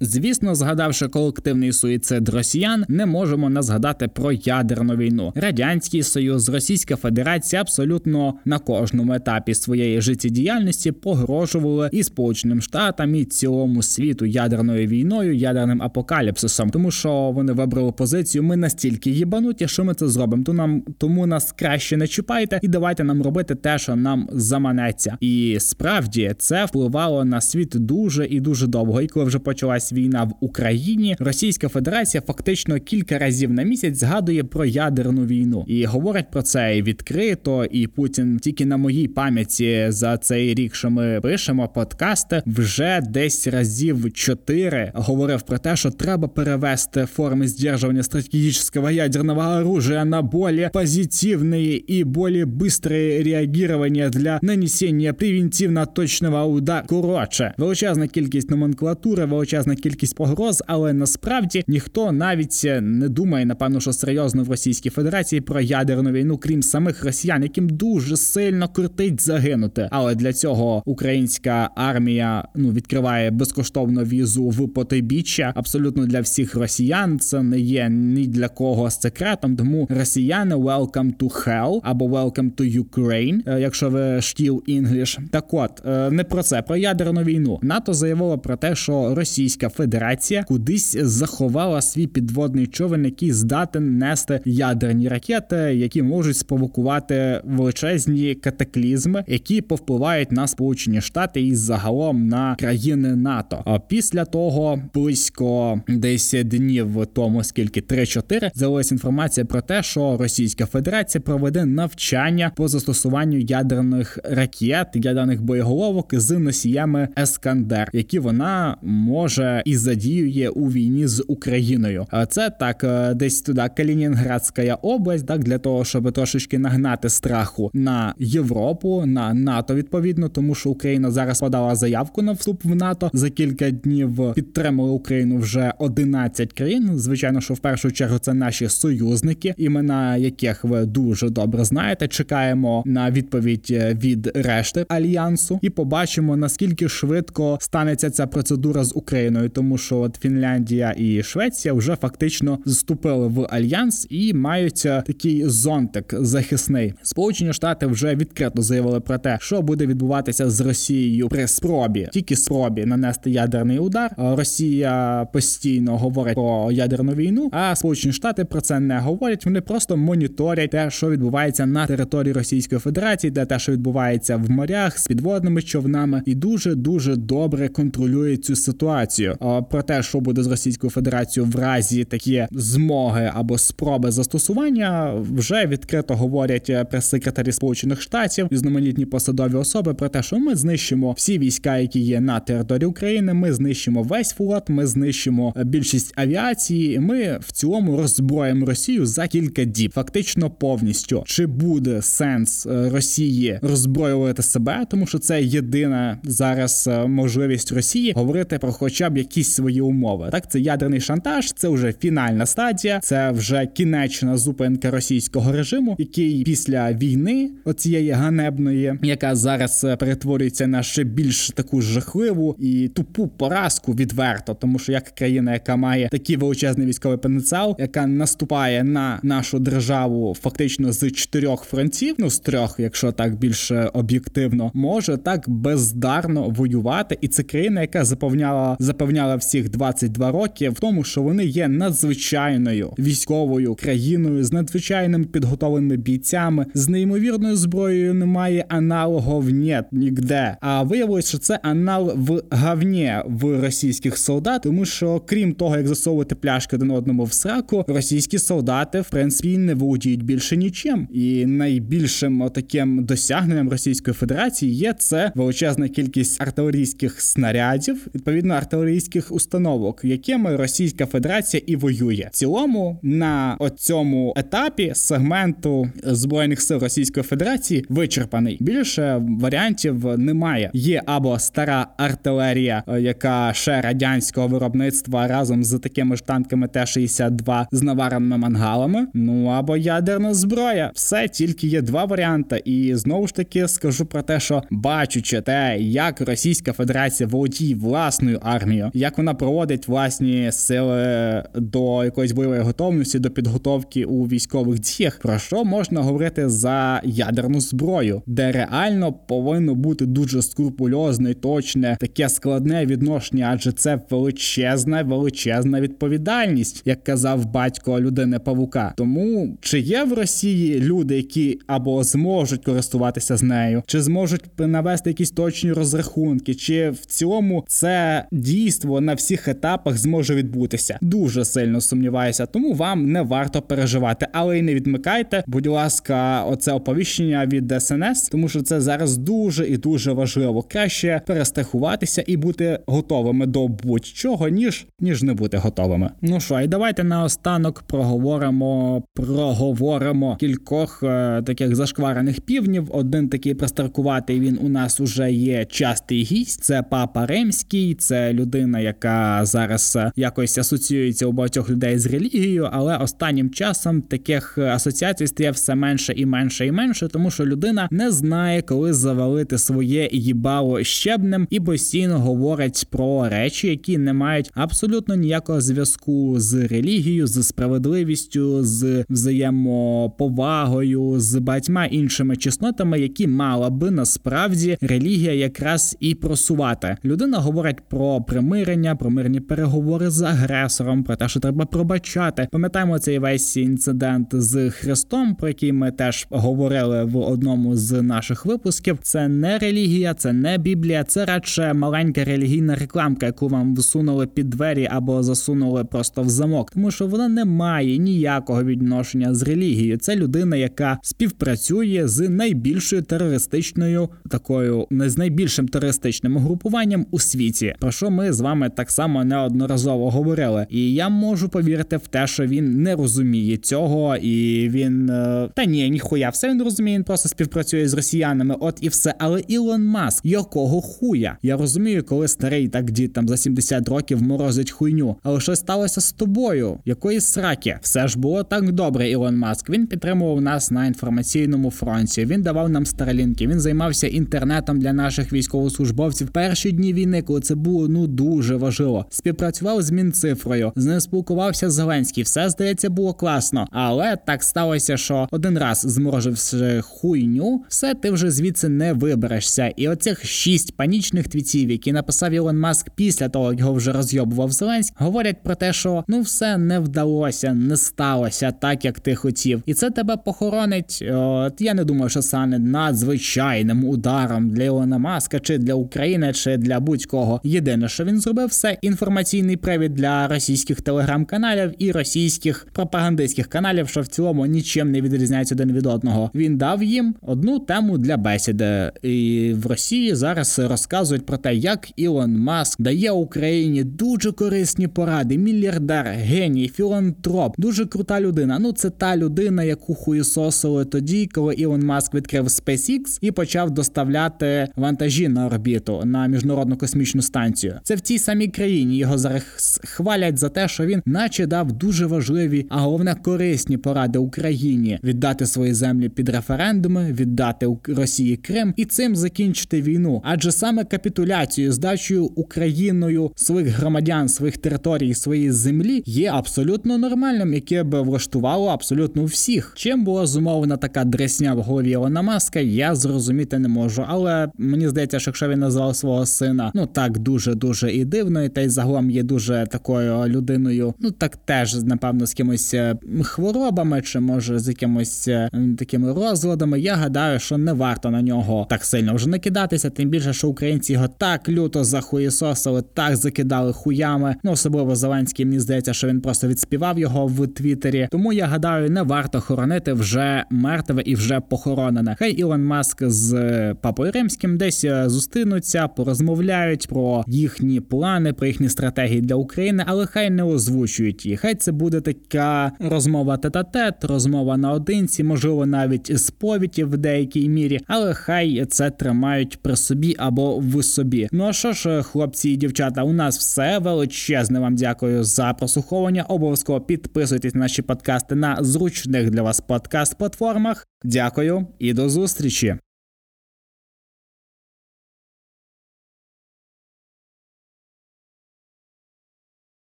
Звісно, 0.00 0.54
згадавши 0.54 1.08
колективний 1.08 1.72
суїцид 1.72 2.28
росіян, 2.28 2.84
не 2.88 3.06
можемо 3.06 3.50
не 3.50 3.62
згадати 3.62 4.08
про 4.08 4.32
ядерну 4.32 4.96
війну. 4.96 5.32
Радянський 5.36 6.02
Союз, 6.02 6.48
Російська 6.48 6.96
Федерація 6.96 7.60
абсолютно 7.62 8.34
на 8.44 8.58
кожному 8.58 9.14
етапі 9.14 9.54
своєї 9.54 10.00
життєдіяльності 10.00 10.92
погрожували 10.92 11.88
і 11.92 12.02
Сполученим 12.02 12.62
Штатам, 12.62 13.14
і 13.14 13.24
цілому 13.24 13.82
світу 13.82 14.26
ядерною 14.26 14.86
війною, 14.86 15.34
ядерним 15.34 15.82
апокаліпсисом, 15.82 16.70
тому 16.70 16.90
що 16.90 17.10
вони 17.12 17.52
вибрали 17.52 17.92
позицію. 17.92 18.44
Ми 18.44 18.56
настільки 18.56 19.10
їбануті, 19.10 19.68
що 19.68 19.84
ми 19.84 19.94
це 19.94 20.08
зробимо. 20.08 20.44
То 20.44 20.52
нам 20.52 20.82
тому 20.98 21.26
нас 21.26 21.52
краще 21.52 21.96
не 21.96 22.06
чіпайте, 22.06 22.60
і 22.62 22.68
давайте 22.68 23.04
нам 23.04 23.22
робити 23.22 23.54
те, 23.54 23.78
що 23.78 23.96
нам 23.96 24.28
заманеться. 24.32 25.16
І 25.20 25.56
справді 25.60 26.34
це 26.38 26.64
впливало 26.64 27.15
на 27.25 27.41
світ 27.41 27.69
дуже 27.73 28.25
і 28.25 28.39
дуже 28.39 28.67
довго. 28.67 29.01
І 29.01 29.07
коли 29.07 29.25
вже 29.25 29.39
почалась 29.39 29.93
війна 29.93 30.23
в 30.23 30.33
Україні, 30.39 31.15
Російська 31.19 31.69
Федерація 31.69 32.23
фактично 32.27 32.79
кілька 32.79 33.17
разів 33.17 33.51
на 33.51 33.63
місяць 33.63 33.99
згадує 33.99 34.43
про 34.43 34.65
ядерну 34.65 35.25
війну 35.25 35.65
і 35.67 35.85
говорять 35.85 36.31
про 36.31 36.41
це 36.41 36.77
і 36.77 36.83
відкрито. 36.83 37.65
І 37.65 37.87
Путін 37.87 38.39
тільки 38.39 38.65
на 38.65 38.77
моїй 38.77 39.07
пам'яті 39.07 39.85
за 39.89 40.17
цей 40.17 40.53
рік, 40.53 40.75
що 40.75 40.89
ми 40.89 41.19
пишемо 41.21 41.67
подкасти, 41.67 42.43
вже 42.45 43.01
десь 43.09 43.47
разів 43.47 44.13
чотири 44.13 44.91
говорив 44.95 45.41
про 45.41 45.57
те, 45.57 45.75
що 45.75 45.91
треба 45.91 46.27
перевести 46.27 47.05
форми 47.05 47.47
здержування 47.47 48.03
стратегічного 48.03 48.91
ядерного 48.91 49.41
оружия 49.41 50.05
на 50.05 50.21
более 50.21 50.69
позитивные 50.69 51.77
и 51.77 52.03
более 52.03 52.45
быстрые 52.45 53.23
реагирования 53.23 54.09
для 54.09 54.39
нанесення 54.41 55.13
превентивно 55.13 55.85
точного 55.85 56.45
удару. 56.45 57.04
Коротше, 57.06 57.54
величезна 57.58 58.06
кількість 58.06 58.50
номенклатури, 58.50 59.24
величезна 59.24 59.74
кількість 59.74 60.16
погроз, 60.16 60.62
але 60.66 60.92
насправді 60.92 61.64
ніхто 61.68 62.12
навіть 62.12 62.66
не 62.80 63.08
думає, 63.08 63.46
напевно, 63.46 63.80
що 63.80 63.92
серйозно 63.92 64.44
в 64.44 64.50
Російській 64.50 64.90
Федерації 64.90 65.40
про 65.40 65.60
ядерну 65.60 66.10
війну, 66.10 66.38
крім 66.38 66.62
самих 66.62 67.04
росіян, 67.04 67.42
яким 67.42 67.68
дуже 67.68 68.16
сильно 68.16 68.68
крутить 68.68 69.20
загинути. 69.20 69.88
Але 69.90 70.14
для 70.14 70.32
цього 70.32 70.82
українська 70.86 71.70
армія 71.76 72.48
ну 72.54 72.70
відкриває 72.72 73.30
безкоштовну 73.30 74.02
візу 74.02 74.48
в 74.48 74.68
потойбіччя 74.74 75.52
абсолютно 75.56 76.06
для 76.06 76.20
всіх 76.20 76.54
росіян. 76.54 77.18
Це 77.18 77.42
не 77.42 77.58
є 77.60 77.88
ні 77.88 78.26
для 78.26 78.48
кого 78.48 78.90
секретом. 78.90 79.56
Тому 79.56 79.88
росіяни 79.90 80.54
welcome 80.54 81.14
to 81.16 81.46
hell 81.46 81.80
або 81.82 82.04
welcome 82.04 82.50
to 82.50 82.84
Ukraine, 82.84 83.40
е, 83.46 83.60
якщо 83.60 83.90
ви 83.90 84.22
still 84.22 84.62
English. 84.66 85.18
Так 85.30 85.54
от 85.54 85.82
е, 85.86 86.10
не 86.10 86.24
про 86.24 86.42
це, 86.42 86.62
про 86.62 86.76
ядерну 86.86 87.22
війну. 87.22 87.58
НАТО 87.62 87.94
заявило 87.94 88.38
про 88.38 88.56
те, 88.56 88.74
що 88.74 89.14
Російська 89.14 89.68
Федерація 89.68 90.44
кудись 90.44 90.96
заховала 91.00 91.82
свій 91.82 92.06
підводний 92.06 92.66
човен, 92.66 93.04
який 93.04 93.32
здатен 93.32 93.98
нести 93.98 94.40
ядерні 94.44 95.08
ракети, 95.08 95.56
які 95.56 96.02
можуть 96.02 96.36
спровокувати 96.36 97.40
величезні 97.44 98.34
катаклізми, 98.34 99.24
які 99.26 99.60
повпливають 99.60 100.32
на 100.32 100.46
Сполучені 100.46 101.00
Штати 101.00 101.42
і 101.42 101.54
загалом 101.54 102.28
на 102.28 102.56
країни 102.56 103.16
НАТО. 103.16 103.62
А 103.64 103.78
після 103.78 104.24
того 104.24 104.82
близько 104.94 105.80
10 105.88 106.48
днів 106.48 107.06
тому, 107.12 107.44
скільки 107.44 107.80
3-4, 107.80 108.50
з'явилася 108.54 108.94
інформація 108.94 109.46
про 109.46 109.60
те, 109.60 109.82
що 109.82 110.16
Російська 110.16 110.66
Федерація 110.66 111.22
проведе 111.22 111.64
навчання 111.64 112.52
по 112.56 112.68
застосуванню 112.68 113.38
ядерних 113.38 114.18
ракет, 114.24 114.88
ядерних 114.94 115.42
боєголовок 115.42 116.08
з 116.12 116.38
носіями 116.38 116.75
Ескандер, 117.18 117.90
які 117.92 118.18
вона 118.18 118.76
може 118.82 119.62
і 119.64 119.76
задіює 119.76 120.48
у 120.48 120.70
війні 120.70 121.06
з 121.06 121.24
Україною. 121.28 122.06
Це 122.28 122.50
так 122.50 122.84
е, 122.84 123.14
десь 123.14 123.42
туди 123.42 123.62
Калінінградська 123.76 124.74
область, 124.74 125.26
так 125.26 125.44
для 125.44 125.58
того, 125.58 125.84
щоб 125.84 126.12
трошечки 126.12 126.58
нагнати 126.58 127.08
страху 127.08 127.70
на 127.74 128.14
Європу, 128.18 129.02
на 129.06 129.34
НАТО 129.34 129.74
відповідно, 129.74 130.28
тому 130.28 130.54
що 130.54 130.70
Україна 130.70 131.10
зараз 131.10 131.40
подала 131.40 131.74
заявку 131.74 132.22
на 132.22 132.32
вступ 132.32 132.64
в 132.64 132.74
НАТО 132.74 133.10
за 133.12 133.30
кілька 133.30 133.70
днів. 133.70 134.34
Підтримали 134.34 134.90
Україну 134.90 135.38
вже 135.38 135.72
11 135.78 136.52
країн. 136.52 136.90
Звичайно, 136.98 137.40
що 137.40 137.54
в 137.54 137.58
першу 137.58 137.92
чергу 137.92 138.18
це 138.18 138.34
наші 138.34 138.68
союзники, 138.68 139.54
імена 139.56 140.16
яких 140.16 140.64
ви 140.64 140.86
дуже 140.86 141.30
добре 141.30 141.64
знаєте. 141.64 142.08
Чекаємо 142.08 142.82
на 142.86 143.10
відповідь 143.10 143.66
е, 143.70 143.94
від 143.94 144.26
решти 144.34 144.86
альянсу 144.88 145.58
і 145.62 145.70
побачимо 145.70 146.36
наскільки 146.36 146.65
швидко 146.88 147.58
станеться 147.60 148.10
ця 148.10 148.26
процедура 148.26 148.84
з 148.84 148.92
Україною, 148.96 149.48
тому 149.48 149.78
що 149.78 149.98
от 149.98 150.16
Фінляндія 150.16 150.94
і 150.98 151.22
Швеція 151.22 151.74
вже 151.74 151.96
фактично 151.96 152.58
вступили 152.66 153.26
в 153.28 153.46
альянс 153.50 154.06
і 154.10 154.34
мають 154.34 154.82
е, 154.86 155.02
такий 155.06 155.48
зонтик 155.48 156.14
захисний. 156.18 156.94
Сполучені 157.02 157.52
Штати 157.52 157.86
вже 157.86 158.14
відкрито 158.14 158.62
заявили 158.62 159.00
про 159.00 159.18
те, 159.18 159.38
що 159.40 159.62
буде 159.62 159.86
відбуватися 159.86 160.50
з 160.50 160.60
Росією 160.60 161.28
при 161.28 161.46
спробі, 161.46 162.08
тільки 162.12 162.36
спробі 162.36 162.84
нанести 162.84 163.30
ядерний 163.30 163.78
удар. 163.78 164.10
Росія 164.16 165.26
постійно 165.32 165.98
говорить 165.98 166.34
про 166.34 166.72
ядерну 166.72 167.12
війну, 167.12 167.48
а 167.52 167.76
Сполучені 167.76 168.12
Штати 168.12 168.44
про 168.44 168.60
це 168.60 168.80
не 168.80 168.98
говорять. 168.98 169.44
Вони 169.44 169.60
просто 169.60 169.96
моніторять 169.96 170.70
те, 170.70 170.90
що 170.90 171.10
відбувається 171.10 171.66
на 171.66 171.86
території 171.86 172.32
Російської 172.32 172.78
Федерації, 172.78 173.30
де 173.30 173.44
те, 173.44 173.58
що 173.58 173.72
відбувається 173.72 174.36
в 174.36 174.50
морях 174.50 174.98
з 174.98 175.06
підводними 175.06 175.62
човнами, 175.62 176.22
і 176.26 176.34
дуже 176.34 176.55
дуже 176.64 177.16
добре 177.16 177.68
контролюють 177.68 178.44
цю 178.44 178.56
ситуацію. 178.56 179.36
Про 179.70 179.82
те, 179.82 180.02
що 180.02 180.20
буде 180.20 180.42
з 180.42 180.46
Російською 180.46 180.90
Федерацією 180.90 181.52
в 181.52 181.56
разі 181.56 182.04
такі 182.04 182.46
змоги 182.50 183.30
або 183.34 183.58
спроби 183.58 184.10
застосування, 184.10 185.14
вже 185.32 185.66
відкрито 185.66 186.14
говорять 186.16 186.72
прес-секретарі 186.90 187.52
Сполучених 187.52 188.02
Штатів 188.02 188.48
різноманітні 188.50 189.06
посадові 189.06 189.54
особи 189.54 189.94
про 189.94 190.08
те, 190.08 190.22
що 190.22 190.38
ми 190.38 190.54
знищимо 190.54 191.12
всі 191.12 191.38
війська, 191.38 191.78
які 191.78 192.00
є 192.00 192.20
на 192.20 192.40
території 192.40 192.86
України. 192.86 193.34
Ми 193.34 193.52
знищимо 193.52 194.02
весь 194.02 194.32
флот, 194.32 194.68
ми 194.68 194.86
знищимо 194.86 195.54
більшість 195.64 196.12
авіації. 196.16 197.00
Ми 197.00 197.38
в 197.40 197.52
цілому 197.52 197.96
роззброїмо 197.96 198.66
Росію 198.66 199.06
за 199.06 199.28
кілька 199.28 199.64
діб, 199.64 199.92
фактично 199.92 200.50
повністю. 200.50 201.22
Чи 201.26 201.46
буде 201.46 202.02
сенс 202.02 202.66
е, 202.66 202.90
Росії 202.90 203.58
роззброювати 203.62 204.42
себе, 204.42 204.86
тому 204.90 205.06
що 205.06 205.18
це 205.18 205.42
єдина 205.42 206.18
зараз 206.46 206.88
е, 206.88 207.06
можливість 207.06 207.72
Росії 207.72 208.12
говорити 208.12 208.58
про 208.58 208.72
хоча 208.72 209.10
б 209.10 209.18
якісь 209.18 209.50
свої 209.50 209.80
умови. 209.80 210.28
Так, 210.32 210.50
це 210.50 210.60
ядерний 210.60 211.00
шантаж, 211.00 211.52
це 211.52 211.68
вже 211.68 211.94
фінальна 212.00 212.46
стадія, 212.46 213.00
це 213.02 213.30
вже 213.30 213.66
кінечна 213.66 214.36
зупинка 214.36 214.90
російського 214.90 215.52
режиму, 215.52 215.96
який 215.98 216.44
після 216.44 216.92
війни, 216.92 217.50
оцієї 217.64 218.10
ганебної, 218.10 218.94
яка 219.02 219.36
зараз 219.36 219.84
е, 219.84 219.96
перетворюється 219.96 220.66
на 220.66 220.82
ще 220.82 221.04
більш 221.04 221.50
таку 221.50 221.80
жахливу 221.80 222.56
і 222.58 222.88
тупу 222.88 223.26
поразку 223.26 223.92
відверто, 223.92 224.54
тому 224.54 224.78
що 224.78 224.92
як 224.92 225.04
країна, 225.04 225.52
яка 225.52 225.76
має 225.76 226.08
такий 226.08 226.36
величезний 226.36 226.86
військовий 226.86 227.18
потенціал, 227.18 227.76
яка 227.78 228.06
наступає 228.06 228.84
на 228.84 229.18
нашу 229.22 229.58
державу 229.58 230.36
фактично 230.40 230.92
з 230.92 231.10
чотирьох 231.10 231.64
фронтів, 231.64 232.14
ну 232.18 232.30
з 232.30 232.38
трьох, 232.38 232.74
якщо 232.78 233.12
так 233.12 233.34
більш 233.38 233.72
об'єктивно, 233.92 234.70
може 234.74 235.16
так 235.16 235.48
бездарно 235.48 236.35
воювати, 236.42 237.18
і 237.20 237.28
це 237.28 237.42
країна, 237.42 237.80
яка 237.80 238.04
запевняла 238.04 238.76
запевняла 238.78 239.36
всіх 239.36 239.70
22 239.70 240.32
роки 240.32 240.70
в 240.70 240.80
тому, 240.80 241.04
що 241.04 241.22
вони 241.22 241.44
є 241.44 241.68
надзвичайною 241.68 242.92
військовою 242.98 243.74
країною 243.74 244.44
з 244.44 244.52
надзвичайними 244.52 245.24
підготовленими 245.24 245.96
бійцями, 245.96 246.66
з 246.74 246.88
неймовірною 246.88 247.56
зброєю 247.56 248.14
немає 248.14 248.64
аналогов 248.68 249.50
нет 249.52 249.84
нігде. 249.92 250.56
А 250.60 250.82
виявилось, 250.82 251.28
що 251.28 251.38
це 251.38 251.58
анал 251.62 252.12
в 252.16 252.42
гавні 252.50 253.14
в 253.26 253.60
російських 253.60 254.18
солдат, 254.18 254.62
тому 254.62 254.84
що 254.84 255.20
крім 255.26 255.52
того, 255.52 255.76
як 255.76 255.88
засовувати 255.88 256.34
пляшки 256.34 256.76
один 256.76 256.90
одному 256.90 257.24
в 257.24 257.32
сраку, 257.32 257.84
російські 257.88 258.38
солдати 258.38 259.00
в 259.00 259.10
принципі 259.10 259.58
не 259.58 259.74
володіють 259.74 260.22
більше 260.22 260.56
нічим. 260.56 261.08
І 261.12 261.46
найбільшим 261.46 262.50
таким 262.54 263.04
досягненням 263.04 263.68
Російської 263.68 264.14
Федерації 264.14 264.74
є 264.74 264.92
це 264.98 265.32
величезна 265.34 265.88
кількість 265.88 266.25
артилерійських 266.40 267.20
снарядів, 267.20 268.06
відповідно 268.14 268.54
артилерійських 268.54 269.32
установок, 269.32 270.00
якими 270.04 270.56
Російська 270.56 271.06
Федерація 271.06 271.62
і 271.66 271.76
воює. 271.76 272.28
В 272.32 272.36
цілому 272.36 272.98
на 273.02 273.58
цьому 273.76 274.34
етапі 274.36 274.92
сегменту 274.94 275.90
збройних 276.04 276.62
сил 276.62 276.78
Російської 276.78 277.24
Федерації 277.24 277.84
вичерпаний. 277.88 278.56
Більше 278.60 279.22
варіантів 279.40 280.18
немає. 280.18 280.70
Є 280.74 281.02
або 281.06 281.38
стара 281.38 281.86
артилерія, 281.96 282.82
яка 282.98 283.52
ще 283.52 283.80
радянського 283.80 284.48
виробництва 284.48 285.26
разом 285.28 285.64
з 285.64 285.78
такими 285.78 286.16
ж 286.16 286.24
танками 286.24 286.68
Т-62 286.68 287.66
з 287.72 287.82
навареними 287.82 288.36
мангалами. 288.38 289.06
Ну 289.14 289.46
або 289.46 289.76
ядерна 289.76 290.34
зброя. 290.34 290.90
Все 290.94 291.28
тільки 291.28 291.66
є 291.66 291.82
два 291.82 292.04
варіанти. 292.04 292.62
І 292.64 292.94
знову 292.94 293.26
ж 293.26 293.34
таки 293.34 293.68
скажу 293.68 294.06
про 294.06 294.22
те, 294.22 294.40
що 294.40 294.62
бачучи 294.70 295.40
те, 295.40 295.76
як 295.80 296.15
як 296.20 296.28
Російська 296.28 296.72
Федерація 296.72 297.28
володіє 297.28 297.74
власною 297.74 298.40
армією, 298.42 298.90
як 298.94 299.18
вона 299.18 299.34
проводить 299.34 299.88
власні 299.88 300.52
сили 300.52 301.42
до 301.54 302.04
якоїсь 302.04 302.32
бойової 302.32 302.60
готовності, 302.60 303.18
до 303.18 303.30
підготовки 303.30 304.04
у 304.04 304.24
військових 304.24 304.80
діях, 304.80 305.18
про 305.18 305.38
що 305.38 305.64
можна 305.64 306.02
говорити 306.02 306.48
за 306.48 307.00
ядерну 307.04 307.60
зброю, 307.60 308.22
де 308.26 308.52
реально 308.52 309.12
повинно 309.12 309.74
бути 309.74 310.06
дуже 310.06 310.42
скрупульозне, 310.42 311.34
точне, 311.34 311.96
таке 312.00 312.28
складне 312.28 312.86
відношення, 312.86 313.50
адже 313.52 313.72
це 313.72 314.00
величезна, 314.10 315.02
величезна 315.02 315.80
відповідальність, 315.80 316.82
як 316.84 317.04
казав 317.04 317.52
батько 317.52 318.00
людини 318.00 318.38
Павука. 318.38 318.92
Тому 318.96 319.56
чи 319.60 319.80
є 319.80 320.04
в 320.04 320.12
Росії 320.12 320.80
люди, 320.80 321.16
які 321.16 321.58
або 321.66 322.04
зможуть 322.04 322.64
користуватися 322.64 323.36
з 323.36 323.42
нею, 323.42 323.82
чи 323.86 324.02
зможуть 324.02 324.44
навести 324.58 325.10
якісь 325.10 325.30
точні 325.30 325.72
розрахунки, 325.96 326.54
чи 326.54 326.90
в 326.90 327.06
цілому 327.06 327.64
це 327.68 328.24
дійство 328.32 329.00
на 329.00 329.14
всіх 329.14 329.48
етапах 329.48 329.98
зможе 329.98 330.34
відбутися? 330.34 330.98
Дуже 331.02 331.44
сильно 331.44 331.80
сумніваюся, 331.80 332.46
тому 332.46 332.72
вам 332.72 333.12
не 333.12 333.22
варто 333.22 333.62
переживати, 333.62 334.26
але 334.32 334.58
й 334.58 334.62
не 334.62 334.74
відмикайте, 334.74 335.44
будь 335.46 335.66
ласка, 335.66 336.44
оце 336.44 336.72
оповіщення 336.72 337.46
від 337.46 337.72
ДСНС, 337.72 338.28
тому 338.28 338.48
що 338.48 338.62
це 338.62 338.80
зараз 338.80 339.16
дуже 339.16 339.68
і 339.68 339.76
дуже 339.76 340.12
важливо. 340.12 340.62
Краще 340.62 341.20
перестрахуватися 341.26 342.24
і 342.26 342.36
бути 342.36 342.78
готовими 342.86 343.46
до 343.46 343.68
будь-чого, 343.68 344.48
ніж 344.48 344.86
ніж 345.00 345.22
не 345.22 345.34
бути 345.34 345.56
готовими. 345.56 346.10
Ну 346.22 346.40
що, 346.40 346.60
і 346.60 346.66
давайте 346.66 347.04
наостанок 347.04 347.82
проговоримо, 347.82 349.02
проговоримо 349.14 350.36
кількох 350.36 351.02
е, 351.02 351.42
таких 351.46 351.76
зашкварених 351.76 352.40
півнів. 352.40 352.88
Один 352.90 353.28
такий 353.28 353.54
простаркуватий 353.54 354.40
він 354.40 354.58
у 354.62 354.68
нас 354.68 355.00
уже 355.00 355.32
є 355.32 355.64
частий 355.86 356.22
гість. 356.22 356.64
Це 356.64 356.82
папа 356.90 357.26
Римський, 357.26 357.94
це 357.94 358.32
людина, 358.32 358.80
яка 358.80 359.40
зараз 359.44 359.96
е, 359.96 360.12
якось 360.16 360.58
асоціюється 360.58 361.26
у 361.26 361.32
багатьох 361.32 361.70
людей 361.70 361.98
з 361.98 362.06
релігією, 362.06 362.68
але 362.72 362.96
останнім 362.96 363.50
часом 363.50 364.02
таких 364.02 364.58
асоціацій 364.58 365.26
стає 365.26 365.50
все 365.50 365.74
менше 365.74 366.12
і 366.16 366.26
менше 366.26 366.66
і 366.66 366.72
менше, 366.72 367.08
тому 367.08 367.30
що 367.30 367.46
людина 367.46 367.88
не 367.90 368.10
знає, 368.10 368.62
коли 368.62 368.92
завалити 368.92 369.58
своє 369.58 370.08
їбало 370.12 370.84
щебнем 370.84 371.46
і 371.50 371.60
постійно 371.60 372.18
говорить 372.18 372.86
про 372.90 373.28
речі, 373.28 373.68
які 373.68 373.98
не 373.98 374.12
мають 374.12 374.50
абсолютно 374.54 375.14
ніякого 375.14 375.60
зв'язку 375.60 376.40
з 376.40 376.54
релігією, 376.54 377.26
з 377.26 377.46
справедливістю, 377.46 378.64
з 378.64 379.04
взаємоповагою, 379.08 381.20
з 381.20 381.38
багатьма 381.38 381.84
іншими 381.84 382.36
чеснотами, 382.36 383.00
які 383.00 383.26
мала 383.26 383.70
би 383.70 383.90
насправді 383.90 384.78
релігія 384.80 385.32
якраз 385.32 385.75
і 386.00 386.14
просувати. 386.14 386.96
Людина 387.04 387.38
говорить 387.38 387.80
про 387.88 388.22
примирення, 388.22 388.96
про 388.96 389.10
мирні 389.10 389.40
переговори 389.40 390.10
з 390.10 390.22
агресором, 390.22 391.04
про 391.04 391.16
те, 391.16 391.28
що 391.28 391.40
треба 391.40 391.66
пробачати. 391.66 392.48
Пам'ятаємо 392.52 392.98
цей 392.98 393.18
весь 393.18 393.56
інцидент 393.56 394.28
з 394.32 394.70
Христом, 394.70 395.34
про 395.34 395.48
який 395.48 395.72
ми 395.72 395.90
теж 395.90 396.26
говорили 396.30 397.04
в 397.04 397.16
одному 397.16 397.76
з 397.76 398.02
наших 398.02 398.46
випусків. 398.46 398.98
Це 399.02 399.28
не 399.28 399.58
релігія, 399.58 400.14
це 400.14 400.32
не 400.32 400.58
Біблія, 400.58 401.04
це 401.04 401.24
радше 401.24 401.72
маленька 401.72 402.24
релігійна 402.24 402.74
рекламка, 402.74 403.26
яку 403.26 403.48
вам 403.48 403.74
всунули 403.74 404.26
під 404.26 404.50
двері 404.50 404.88
або 404.90 405.22
засунули 405.22 405.84
просто 405.84 406.22
в 406.22 406.28
замок, 406.28 406.70
тому 406.70 406.90
що 406.90 407.06
вона 407.06 407.28
не 407.28 407.44
має 407.44 407.98
ніякого 407.98 408.64
відношення 408.64 409.34
з 409.34 409.42
релігією. 409.42 409.98
Це 409.98 410.16
людина, 410.16 410.56
яка 410.56 410.98
співпрацює 411.02 412.02
з 412.04 412.28
найбільшою 412.28 413.02
терористичною 413.02 414.08
такою, 414.30 414.86
не 414.90 415.10
з 415.10 415.18
найбільшим 415.18 415.65
терористичним 415.68 416.36
угрупуванням 416.36 417.06
у 417.10 417.18
світі, 417.18 417.74
про 417.78 417.92
що 417.92 418.10
ми 418.10 418.32
з 418.32 418.40
вами 418.40 418.70
так 418.76 418.90
само 418.90 419.24
неодноразово 419.24 420.10
говорили. 420.10 420.66
І 420.70 420.94
я 420.94 421.08
можу 421.08 421.48
повірити 421.48 421.96
в 421.96 422.06
те, 422.06 422.26
що 422.26 422.46
він 422.46 422.82
не 422.82 422.96
розуміє 422.96 423.56
цього, 423.56 424.16
і 424.16 424.68
він 424.68 425.10
е, 425.10 425.48
та 425.54 425.64
ні, 425.64 425.90
ніхуя, 425.90 426.30
все 426.30 426.48
він 426.48 426.62
розуміє. 426.62 426.96
Він 426.96 427.04
просто 427.04 427.28
співпрацює 427.28 427.88
з 427.88 427.94
росіянами. 427.94 428.56
От 428.60 428.78
і 428.80 428.88
все. 428.88 429.14
Але 429.18 429.40
Ілон 429.48 429.84
Маск, 429.84 430.26
якого 430.26 430.80
хуя? 430.80 431.36
Я 431.42 431.56
розумію, 431.56 432.04
коли 432.04 432.28
старий 432.28 432.68
так 432.68 432.90
дід 432.90 433.12
там 433.12 433.28
за 433.28 433.36
70 433.36 433.88
років 433.88 434.22
морозить 434.22 434.70
хуйню. 434.70 435.16
Але 435.22 435.40
що 435.40 435.56
сталося 435.56 436.00
з 436.00 436.12
тобою? 436.12 436.78
Якої 436.84 437.20
сраки? 437.20 437.78
Все 437.82 438.08
ж 438.08 438.18
було 438.18 438.42
так 438.42 438.72
добре. 438.72 439.10
Ілон 439.10 439.36
Маск. 439.36 439.70
Він 439.70 439.86
підтримував 439.86 440.40
нас 440.40 440.70
на 440.70 440.86
інформаційному 440.86 441.70
фронті. 441.70 442.24
Він 442.24 442.42
давав 442.42 442.70
нам 442.70 442.86
старлінки. 442.86 443.46
Він 443.46 443.60
займався 443.60 444.06
інтернетом 444.06 444.80
для 444.80 444.92
наших 444.92 445.32
військовослужбовців. 445.56 446.28
Перші 446.28 446.72
дні 446.72 446.92
війни, 446.92 447.22
коли 447.22 447.40
це 447.40 447.54
було 447.54 447.88
ну 447.88 448.06
дуже 448.06 448.56
важливо. 448.56 449.06
Співпрацював 449.10 449.82
з 449.82 449.90
Мінцифрою, 449.90 450.72
з 450.76 450.84
ним 450.84 451.00
спілкувався 451.00 451.70
Зеленський. 451.70 452.22
Все 452.22 452.50
здається 452.50 452.90
було 452.90 453.14
класно. 453.14 453.66
Але 453.70 454.16
так 454.26 454.42
сталося, 454.42 454.96
що 454.96 455.28
один 455.30 455.58
раз 455.58 455.80
змороживши 455.80 456.80
хуйню, 456.82 457.64
все 457.68 457.94
ти 457.94 458.10
вже 458.10 458.30
звідси 458.30 458.68
не 458.68 458.92
виберешся. 458.92 459.72
І 459.76 459.88
оцих 459.88 460.26
шість 460.26 460.76
панічних 460.76 461.28
твітів, 461.28 461.70
які 461.70 461.92
написав 461.92 462.32
Ілон 462.32 462.58
Маск 462.58 462.90
після 462.90 463.28
того, 463.28 463.50
як 463.50 463.60
його 463.60 463.72
вже 463.72 463.92
розйобував 463.92 464.52
Зеленський, 464.52 464.96
говорять 465.00 465.36
про 465.42 465.54
те, 465.54 465.72
що 465.72 466.04
ну 466.08 466.20
все 466.20 466.58
не 466.58 466.78
вдалося, 466.78 467.54
не 467.54 467.76
сталося 467.76 468.52
так, 468.60 468.84
як 468.84 469.00
ти 469.00 469.14
хотів, 469.14 469.62
і 469.66 469.74
це 469.74 469.90
тебе 469.90 470.16
похоронить. 470.16 471.04
От 471.12 471.60
я 471.60 471.74
не 471.74 471.84
думаю, 471.84 472.08
що 472.08 472.22
стане 472.22 472.58
надзвичайним 472.58 473.84
ударом 473.84 474.50
для 474.50 474.62
Ілона 474.62 474.98
Маска, 474.98 475.40
чи 475.46 475.58
для 475.58 475.74
України, 475.74 476.32
чи 476.32 476.56
для 476.56 476.80
будь-кого. 476.80 477.40
Єдине, 477.44 477.88
що 477.88 478.04
він 478.04 478.20
зробив, 478.20 478.50
це 478.50 478.78
інформаційний 478.82 479.56
привід 479.56 479.94
для 479.94 480.28
російських 480.28 480.80
телеграм-каналів 480.80 481.72
і 481.78 481.92
російських 481.92 482.66
пропагандистських 482.72 483.46
каналів, 483.46 483.88
що 483.88 484.00
в 484.00 484.06
цілому 484.06 484.46
нічим 484.46 484.90
не 484.90 485.00
відрізняється 485.00 485.54
один 485.54 485.72
від 485.72 485.86
одного. 485.86 486.30
Він 486.34 486.56
дав 486.56 486.82
їм 486.82 487.14
одну 487.22 487.58
тему 487.58 487.98
для 487.98 488.16
бесіди, 488.16 488.92
і 489.02 489.52
в 489.56 489.66
Росії 489.66 490.14
зараз 490.14 490.58
розказують 490.58 491.26
про 491.26 491.36
те, 491.36 491.54
як 491.54 491.88
Ілон 491.96 492.38
Маск 492.38 492.80
дає 492.80 493.10
Україні 493.10 493.84
дуже 493.84 494.32
корисні 494.32 494.88
поради. 494.88 495.38
Мільярдер, 495.38 496.06
геній, 496.06 496.68
філантроп, 496.68 497.54
дуже 497.58 497.86
крута 497.86 498.20
людина. 498.20 498.58
Ну 498.58 498.72
це 498.72 498.90
та 498.90 499.16
людина, 499.16 499.64
яку 499.64 499.94
хуєсосили 499.94 500.84
тоді, 500.84 501.26
коли 501.26 501.54
Ілон 501.54 501.84
Маск 501.84 502.14
відкрив 502.14 502.44
SpaceX 502.44 503.18
і 503.20 503.30
почав 503.30 503.70
доставляти 503.70 504.68
вантажі 504.76 505.28
на 505.36 505.46
орбіту 505.46 506.02
на 506.04 506.26
міжнародну 506.26 506.76
космічну 506.76 507.22
станцію. 507.22 507.80
Це 507.82 507.94
в 507.94 508.00
цій 508.00 508.18
самій 508.18 508.48
країні 508.48 508.98
його 508.98 509.18
зараз 509.18 509.80
хвалять 509.84 510.38
за 510.38 510.48
те, 510.48 510.68
що 510.68 510.86
він, 510.86 511.02
наче 511.06 511.46
дав 511.46 511.72
дуже 511.72 512.06
важливі, 512.06 512.66
а 512.70 512.80
головне 512.80 513.14
корисні 513.14 513.76
поради 513.76 514.18
Україні 514.18 514.98
віддати 515.04 515.46
свої 515.46 515.74
землі 515.74 516.08
під 516.08 516.28
референдуми, 516.28 517.12
віддати 517.12 517.76
Росії 517.88 518.36
Крим 518.36 518.74
і 518.76 518.84
цим 518.84 519.16
закінчити 519.16 519.82
війну. 519.82 520.22
Адже 520.24 520.52
саме 520.52 520.84
капітуляцією, 520.84 521.72
здачею 521.72 522.24
Україною 522.24 523.30
своїх 523.34 523.68
громадян, 523.68 524.28
своїх 524.28 524.56
територій, 524.56 525.14
своєї 525.14 525.50
землі 525.50 526.02
є 526.06 526.30
абсолютно 526.30 526.98
нормальним, 526.98 527.54
яке 527.54 527.82
би 527.82 528.02
влаштувало 528.02 528.68
абсолютно 528.68 529.24
всіх. 529.24 529.72
Чим 529.76 530.04
була 530.04 530.26
зумовлена 530.26 530.76
така 530.76 531.04
дресня 531.04 531.54
в 531.54 531.58
голові 531.58 531.90
Ілона 531.90 532.22
Маска, 532.22 532.60
я 532.60 532.94
зрозуміти 532.94 533.58
не 533.58 533.68
можу. 533.68 534.04
Але 534.08 534.48
мені 534.58 534.88
здається, 534.88 535.20
якщо 535.26 535.48
він 535.48 535.58
назвав 535.58 535.96
свого 535.96 536.26
сина, 536.26 536.70
ну 536.74 536.86
так 536.86 537.18
дуже 537.18 537.54
дуже 537.54 537.92
і 537.92 538.04
дивно, 538.04 538.42
і 538.42 538.48
та 538.48 538.60
й 538.60 538.68
загалом 538.68 539.10
є 539.10 539.22
дуже 539.22 539.66
такою 539.70 540.28
людиною. 540.28 540.94
Ну 541.00 541.10
так 541.10 541.36
теж 541.36 541.74
напевно 541.74 542.26
з 542.26 542.34
кимось 542.34 542.74
е, 542.74 542.96
хворобами, 543.22 544.02
чи 544.02 544.20
може 544.20 544.58
з 544.58 544.68
якимось 544.68 545.28
е, 545.28 545.50
такими 545.78 546.12
розладами. 546.12 546.80
Я 546.80 546.94
гадаю, 546.94 547.38
що 547.38 547.58
не 547.58 547.72
варто 547.72 548.10
на 548.10 548.22
нього 548.22 548.66
так 548.70 548.84
сильно 548.84 549.14
вже 549.14 549.28
накидатися. 549.28 549.90
Тим 549.90 550.08
більше, 550.08 550.32
що 550.32 550.48
українці 550.48 550.92
його 550.92 551.08
так 551.08 551.48
люто 551.48 551.84
захуєсосили, 551.84 552.82
так 552.94 553.16
закидали 553.16 553.72
хуями. 553.72 554.36
Ну 554.44 554.52
особливо 554.52 554.96
Зеленський. 554.96 555.46
Мені 555.46 555.60
здається, 555.60 555.92
що 555.92 556.08
він 556.08 556.20
просто 556.20 556.48
відспівав 556.48 556.98
його 556.98 557.26
в 557.26 557.46
Твіттері. 557.46 558.08
Тому 558.10 558.32
я 558.32 558.46
гадаю, 558.46 558.90
не 558.90 559.02
варто 559.02 559.40
хоронити 559.40 559.92
вже 559.92 560.44
мертве 560.50 561.02
і 561.04 561.14
вже 561.14 561.40
похоронене. 561.40 562.16
Хай 562.18 562.32
Ілон 562.32 562.64
Маск 562.64 563.02
з 563.02 563.74
папою 563.74 564.12
римським 564.12 564.58
десь 564.58 564.84
е, 564.84 565.05
зустрінуться, 565.08 565.88
порозмовляють 565.88 566.88
про 566.88 567.24
їхні 567.26 567.80
плани, 567.80 568.32
про 568.32 568.46
їхні 568.46 568.68
стратегії 568.68 569.20
для 569.20 569.34
України, 569.34 569.84
але 569.86 570.06
хай 570.06 570.30
не 570.30 570.42
озвучують 570.42 571.26
їх. 571.26 571.40
Хай 571.40 571.54
це 571.54 571.72
буде 571.72 572.00
така 572.00 572.72
розмова 572.80 573.36
тет-а-тет, 573.36 574.04
розмова 574.04 574.56
наодинці, 574.56 575.24
можливо, 575.24 575.66
навіть 575.66 576.20
сповіді 576.20 576.84
в 576.84 576.96
деякій 576.96 577.48
мірі, 577.48 577.80
але 577.86 578.14
хай 578.14 578.64
це 578.64 578.90
тримають 578.90 579.62
при 579.62 579.76
собі 579.76 580.14
або 580.18 580.58
в 580.58 580.82
собі. 580.82 581.28
Ну 581.32 581.44
а 581.44 581.52
що 581.52 581.72
ж, 581.72 582.02
хлопці 582.02 582.50
і 582.50 582.56
дівчата, 582.56 583.02
у 583.02 583.12
нас 583.12 583.38
все 583.38 583.78
величезне. 583.78 584.60
Вам 584.60 584.76
дякую 584.76 585.24
за 585.24 585.52
прослуховування. 585.52 586.22
Обов'язково 586.22 586.80
підписуйтесь 586.80 587.54
на 587.54 587.66
наші 587.66 587.82
подкасти 587.82 588.34
на 588.34 588.56
зручних 588.60 589.30
для 589.30 589.42
вас 589.42 589.62
подкаст-платформах. 589.68 590.86
Дякую 591.04 591.66
і 591.78 591.92
до 591.92 592.08
зустрічі. 592.08 592.76